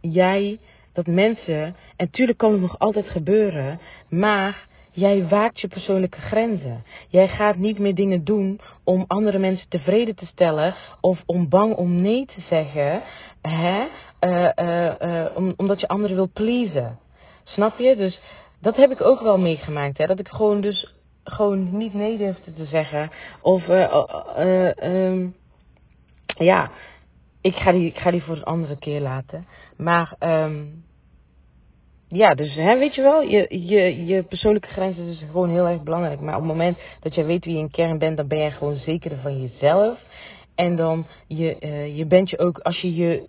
jij, 0.00 0.58
dat 0.92 1.06
mensen, 1.06 1.76
en 1.96 2.10
tuurlijk 2.10 2.38
kan 2.38 2.52
het 2.52 2.60
nog 2.60 2.78
altijd 2.78 3.08
gebeuren, 3.08 3.80
maar 4.08 4.67
jij 4.98 5.28
waakt 5.28 5.60
je 5.60 5.68
persoonlijke 5.68 6.20
grenzen. 6.20 6.84
Jij 7.08 7.28
gaat 7.28 7.56
niet 7.56 7.78
meer 7.78 7.94
dingen 7.94 8.24
doen 8.24 8.60
om 8.84 9.04
andere 9.06 9.38
mensen 9.38 9.68
tevreden 9.68 10.14
te 10.14 10.26
stellen 10.26 10.74
of 11.00 11.22
om 11.26 11.48
bang 11.48 11.74
om 11.74 12.00
nee 12.00 12.26
te 12.26 12.40
zeggen, 12.48 13.02
hè? 13.42 13.86
Uh, 14.20 14.48
uh, 14.56 15.24
om, 15.34 15.54
omdat 15.56 15.80
je 15.80 15.88
anderen 15.88 16.16
wil 16.16 16.30
pleasen. 16.32 16.98
Snap 17.44 17.78
je? 17.78 17.96
Dus 17.96 18.20
dat 18.60 18.76
heb 18.76 18.90
ik 18.90 19.00
ook 19.00 19.20
wel 19.20 19.38
meegemaakt, 19.38 19.98
hè? 19.98 20.06
dat 20.06 20.18
ik 20.18 20.28
gewoon 20.28 20.60
dus 20.60 20.94
gewoon 21.24 21.76
niet 21.76 21.94
nee 21.94 22.16
durfde 22.16 22.52
te 22.52 22.64
zeggen 22.64 23.10
of 23.40 23.68
um, 24.38 25.34
ja 26.24 26.70
ik, 27.40 27.54
ga 27.54 27.72
die, 27.72 27.86
ik 27.86 27.98
ga 27.98 28.10
die 28.10 28.22
voor 28.22 28.36
een 28.36 28.44
andere 28.44 28.76
keer 28.76 29.00
laten. 29.00 29.46
Maar 29.76 30.14
ehm 30.18 30.64
ja, 32.08 32.34
dus 32.34 32.54
hè, 32.54 32.78
weet 32.78 32.94
je 32.94 33.02
wel, 33.02 33.22
je, 33.22 33.46
je, 33.66 34.04
je 34.06 34.22
persoonlijke 34.22 34.68
grenzen 34.68 35.06
is 35.06 35.24
gewoon 35.30 35.50
heel 35.50 35.66
erg 35.66 35.82
belangrijk. 35.82 36.20
Maar 36.20 36.34
op 36.34 36.40
het 36.40 36.50
moment 36.50 36.78
dat 37.00 37.14
jij 37.14 37.24
weet 37.24 37.44
wie 37.44 37.54
je 37.54 37.60
in 37.60 37.70
kern 37.70 37.98
bent, 37.98 38.16
dan 38.16 38.28
ben 38.28 38.38
jij 38.38 38.50
gewoon 38.50 38.76
zekerder 38.76 39.18
van 39.18 39.40
jezelf. 39.40 39.98
En 40.54 40.76
dan 40.76 41.06
je, 41.26 41.56
uh, 41.60 41.96
je 41.96 42.06
bent 42.06 42.30
je 42.30 42.38
ook, 42.38 42.58
als 42.58 42.80
je 42.80 42.94
je 42.94 43.26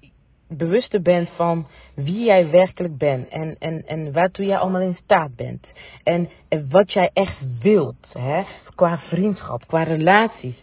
bewuster 0.48 1.02
bent 1.02 1.30
van 1.36 1.68
wie 1.96 2.24
jij 2.24 2.50
werkelijk 2.50 2.98
bent 2.98 3.28
en, 3.28 3.56
en, 3.60 3.84
en 3.88 4.12
waartoe 4.12 4.46
jij 4.46 4.58
allemaal 4.58 4.82
in 4.82 4.98
staat 5.04 5.36
bent. 5.36 5.68
En, 6.04 6.30
en 6.48 6.70
wat 6.70 6.94
jij 6.94 7.10
echt 7.14 7.38
wilt, 7.62 8.06
hè, 8.18 8.44
qua 8.76 8.98
vriendschap, 8.98 9.68
qua 9.68 9.84
relaties, 9.84 10.56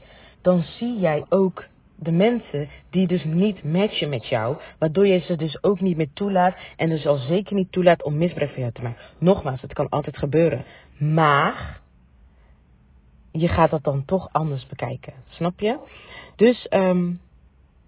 dan 0.43 0.63
zie 0.63 0.99
jij 0.99 1.25
ook 1.29 1.65
de 1.99 2.13
mensen 2.13 2.69
die 2.91 3.07
dus 3.07 3.25
niet 3.25 3.65
matchen 3.65 4.09
met 4.09 4.27
jou, 4.27 4.57
waardoor 4.79 5.07
je 5.07 5.19
ze 5.19 5.37
dus 5.37 5.63
ook 5.63 5.81
niet 5.81 5.97
meer 5.97 6.13
toelaat 6.13 6.55
en 6.77 6.89
dus 6.89 7.07
al 7.07 7.17
zeker 7.17 7.55
niet 7.55 7.73
toelaat 7.73 8.03
om 8.03 8.17
misbruik 8.17 8.51
van 8.51 8.61
jou 8.61 8.73
te 8.73 8.83
maken. 8.83 9.05
Nogmaals, 9.19 9.61
het 9.61 9.73
kan 9.73 9.89
altijd 9.89 10.19
gebeuren, 10.19 10.65
maar 10.99 11.81
je 13.33 13.49
gaat 13.49 13.71
dat 13.71 13.85
dan 13.85 14.05
toch 14.05 14.29
anders 14.33 14.67
bekijken, 14.67 15.13
snap 15.29 15.61
je? 15.61 15.79
Dus 16.37 16.67
um, 16.71 17.21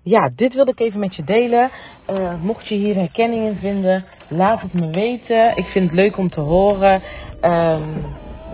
ja, 0.02 0.30
dit 0.36 0.54
wilde 0.54 0.70
ik 0.70 0.80
even 0.80 1.00
met 1.00 1.14
je 1.14 1.24
delen. 1.24 1.70
Uh, 2.10 2.42
mocht 2.42 2.68
je 2.68 2.74
hier 2.74 2.94
herkenning 2.94 3.46
in 3.46 3.56
vinden, 3.56 4.04
laat 4.28 4.60
het 4.60 4.72
me 4.72 4.90
weten. 4.90 5.56
Ik 5.56 5.66
vind 5.66 5.84
het 5.84 5.98
leuk 5.98 6.16
om 6.16 6.30
te 6.30 6.40
horen. 6.40 7.02
Um, 7.42 8.04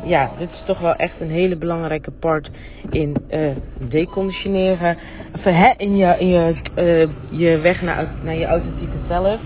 ja, 0.02 0.30
dit 0.38 0.50
is 0.50 0.62
toch 0.66 0.80
wel 0.80 0.94
echt 0.94 1.20
een 1.20 1.30
hele 1.30 1.56
belangrijke 1.56 2.10
part 2.10 2.50
in 2.90 3.16
uh, 3.30 3.50
deconditioneren. 3.78 4.96
Hè, 5.40 5.72
in 5.76 5.96
je, 5.96 6.16
in 6.18 6.28
je, 6.28 6.54
uh, 6.78 7.38
je 7.40 7.58
weg 7.58 7.82
naar, 7.82 8.08
naar 8.22 8.34
je 8.34 8.46
authentieke 8.46 8.96
zelf. 9.08 9.40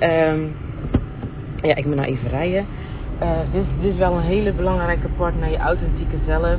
Um, 0.00 0.56
ja, 1.62 1.74
ik 1.74 1.86
moet 1.86 1.94
nou 1.94 2.08
even 2.08 2.28
rijden. 2.28 2.66
Uh, 3.22 3.30
dit, 3.52 3.64
dit 3.80 3.92
is 3.92 3.98
wel 3.98 4.12
een 4.12 4.22
hele 4.22 4.52
belangrijke 4.52 5.08
part 5.16 5.38
naar 5.38 5.50
je 5.50 5.58
authentieke 5.58 6.16
zelf. 6.26 6.58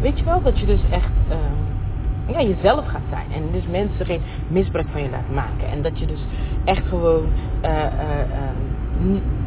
weet 0.00 0.18
je 0.18 0.24
wel 0.24 0.42
dat 0.42 0.58
je 0.58 0.66
dus 0.66 0.80
echt 0.90 1.10
ja, 2.26 2.42
jezelf 2.42 2.86
gaat 2.86 3.00
zijn. 3.10 3.32
En 3.32 3.42
dus 3.52 3.66
mensen 3.70 4.06
geen 4.06 4.20
misbruik 4.48 4.86
van 4.92 5.02
je 5.02 5.10
laat 5.10 5.30
maken. 5.34 5.68
En 5.68 5.82
dat 5.82 5.98
je 5.98 6.06
dus 6.06 6.26
echt 6.64 6.86
gewoon 6.86 7.26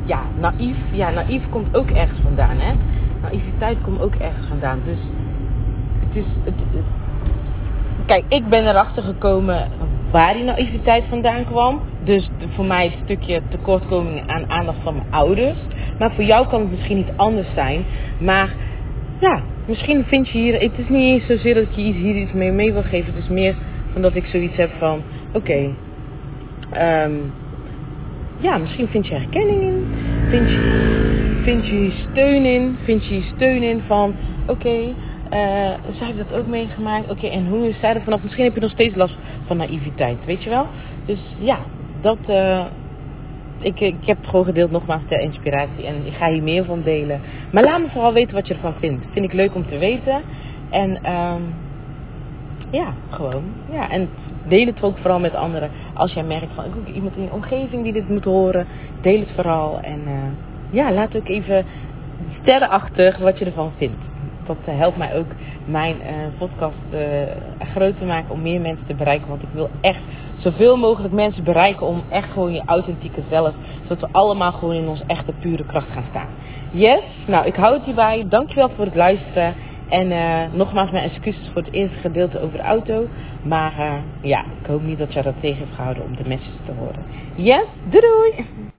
ja, 0.10 0.22
naïef. 0.39 0.78
Ja, 0.91 1.10
naïef 1.10 1.50
komt 1.50 1.78
ook 1.78 1.89
ergens 1.89 2.19
vandaan, 2.24 2.58
hè. 2.60 2.74
Naïviteit 3.22 3.78
komt 3.82 4.02
ook 4.02 4.15
ergens 4.15 4.48
vandaan. 4.48 4.80
Dus 4.86 4.98
het 6.00 6.15
is... 6.15 6.26
Het, 6.43 6.54
kijk, 8.06 8.24
ik 8.28 8.48
ben 8.48 8.67
erachter 8.67 9.04
gekomen 9.04 9.67
waar 10.12 10.34
die 10.34 10.43
naïviteit 10.43 11.04
vandaan 11.10 11.45
kwam. 11.45 11.82
Dus 12.04 12.30
voor 12.56 12.65
mij 12.65 12.86
een 12.86 13.04
stukje 13.04 13.41
tekortkoming 13.50 14.28
aan 14.28 14.50
aandacht 14.50 14.78
van 14.84 14.93
mijn 14.93 15.08
ouders. 15.10 15.58
Maar 16.00 16.12
voor 16.12 16.24
jou 16.24 16.48
kan 16.48 16.62
het 16.62 16.72
misschien 16.72 16.98
niet 16.98 17.13
anders 17.15 17.54
zijn. 17.54 17.86
Maar 18.19 18.50
ja, 19.19 19.41
misschien 19.65 20.06
vind 20.06 20.30
je 20.30 20.38
hier... 20.38 20.54
Het 20.62 20.78
is 20.78 20.89
niet 20.89 21.04
eens 21.04 21.26
zozeer 21.26 21.54
dat 21.54 21.63
ik 21.63 21.72
je 21.72 21.82
hier 21.82 22.15
iets 22.15 22.34
mee, 22.34 22.52
mee 22.52 22.74
wil 22.74 22.84
geven. 22.84 23.13
Het 23.13 23.24
is 23.24 23.30
meer 23.30 23.56
van 23.93 24.02
dat 24.02 24.15
ik 24.15 24.26
zoiets 24.26 24.56
heb 24.56 24.72
van... 24.78 25.02
Oké, 25.34 25.69
um, 26.78 27.32
ja, 28.39 28.58
misschien 28.58 28.88
vind 28.88 29.08
je 29.08 29.13
herkenning 29.15 29.62
in. 29.62 29.88
Vind 30.30 30.49
je, 30.49 31.39
vind 31.43 31.67
je 31.67 31.91
steun 32.10 32.45
in. 32.45 32.78
Vind 32.84 33.06
je 33.06 33.21
steun 33.36 33.63
in 33.63 33.82
van, 33.88 34.15
oké, 34.47 34.52
okay, 34.52 34.84
uh, 34.84 35.95
zij 35.97 36.08
heeft 36.08 36.17
dat 36.17 36.39
ook 36.39 36.47
meegemaakt. 36.47 37.10
Oké, 37.12 37.28
en 37.28 37.47
hoe 37.47 37.67
is 37.67 37.80
zij 37.80 37.95
er 37.95 38.02
vanaf? 38.02 38.23
Misschien 38.23 38.43
heb 38.43 38.54
je 38.54 38.62
nog 38.62 38.71
steeds 38.71 38.95
last 38.95 39.17
van 39.45 39.58
naïviteit, 39.58 40.25
weet 40.25 40.43
je 40.43 40.49
wel? 40.49 40.67
Dus 41.06 41.19
ja, 41.39 41.60
dat... 42.02 42.17
Uh, 42.30 42.65
ik, 43.62 43.80
ik 43.80 44.06
heb 44.06 44.17
het 44.17 44.28
gewoon 44.28 44.45
gedeeld 44.45 44.71
nogmaals 44.71 45.02
ter 45.08 45.19
inspiratie. 45.19 45.86
En 45.86 46.06
ik 46.06 46.13
ga 46.13 46.32
hier 46.32 46.43
meer 46.43 46.65
van 46.65 46.82
delen. 46.82 47.21
Maar 47.52 47.63
laat 47.63 47.80
me 47.80 47.88
vooral 47.89 48.13
weten 48.13 48.34
wat 48.34 48.47
je 48.47 48.54
ervan 48.54 48.73
vindt. 48.80 49.06
Vind 49.12 49.25
ik 49.25 49.34
leuk 49.34 49.56
om 49.56 49.67
te 49.67 49.78
weten. 49.78 50.21
En 50.69 50.89
um, 50.89 51.54
ja, 52.71 52.93
gewoon. 53.10 53.43
Ja, 53.71 53.89
en 53.89 54.10
deel 54.47 54.65
het 54.65 54.84
ook 54.84 54.97
vooral 54.97 55.19
met 55.19 55.36
anderen. 55.36 55.69
Als 55.93 56.13
jij 56.13 56.23
merkt 56.23 56.54
van, 56.56 56.65
ik 56.65 56.71
heb 56.73 56.95
iemand 56.95 57.15
in 57.15 57.23
je 57.23 57.32
omgeving 57.32 57.84
die 57.84 57.93
dit 57.93 58.10
moet 58.10 58.23
horen. 58.23 58.67
Deel 59.02 59.19
het 59.19 59.32
vooral. 59.36 59.80
En 59.82 59.99
uh, 60.08 60.13
ja, 60.69 60.91
laat 60.91 61.15
ook 61.15 61.28
even 61.28 61.65
sterren 62.41 62.69
achter 62.69 63.17
wat 63.21 63.39
je 63.39 63.45
ervan 63.45 63.71
vindt. 63.78 64.02
Dat 64.45 64.58
uh, 64.69 64.78
helpt 64.78 64.97
mij 64.97 65.15
ook 65.15 65.28
mijn 65.65 65.95
uh, 65.95 66.08
podcast 66.38 66.75
groot 67.73 67.97
te 67.99 68.06
maken 68.06 68.34
om 68.34 68.41
meer 68.41 68.62
mensen 68.62 68.86
te 68.88 68.93
bereiken. 68.93 69.28
Want 69.28 69.41
ik 69.41 69.49
wil 69.54 69.69
echt 69.82 70.02
zoveel 70.38 70.78
mogelijk 70.78 71.13
mensen 71.13 71.43
bereiken 71.43 71.88
om 71.88 72.04
echt 72.10 72.32
gewoon 72.32 72.54
je 72.54 72.62
authentieke 72.65 73.21
zelf. 73.30 73.54
Zodat 73.82 73.99
we 73.99 74.08
allemaal 74.12 74.52
gewoon 74.52 74.75
in 74.75 74.88
onze 74.88 75.04
echte 75.08 75.32
pure 75.39 75.65
kracht 75.65 75.88
gaan 75.91 76.06
staan. 76.10 76.28
Yes, 76.71 77.04
nou 77.28 77.45
ik 77.45 77.56
hou 77.56 77.73
het 77.73 77.84
hierbij. 77.84 78.25
Dankjewel 78.30 78.69
voor 78.69 78.86
het 78.86 78.95
luisteren. 78.95 79.54
En 79.89 80.12
uh, 80.12 80.43
nogmaals 80.54 80.91
mijn 80.91 81.04
excuses 81.04 81.49
voor 81.54 81.62
het 81.62 81.73
eerste 81.73 81.97
gedeelte 81.97 82.39
over 82.39 82.58
de 82.58 82.63
auto. 82.63 83.08
Maar 83.43 83.73
uh, 83.80 83.93
ja, 84.21 84.39
ik 84.62 84.65
hoop 84.67 84.82
niet 84.82 84.97
dat 84.97 85.13
jij 85.13 85.21
dat 85.21 85.34
tegen 85.39 85.58
heeft 85.58 85.75
gehouden 85.75 86.04
om 86.04 86.15
de 86.15 86.28
message 86.28 86.63
te 86.65 86.71
horen. 86.71 87.04
Yes, 87.36 87.65
doei 87.89 88.02
doei! 88.02 88.45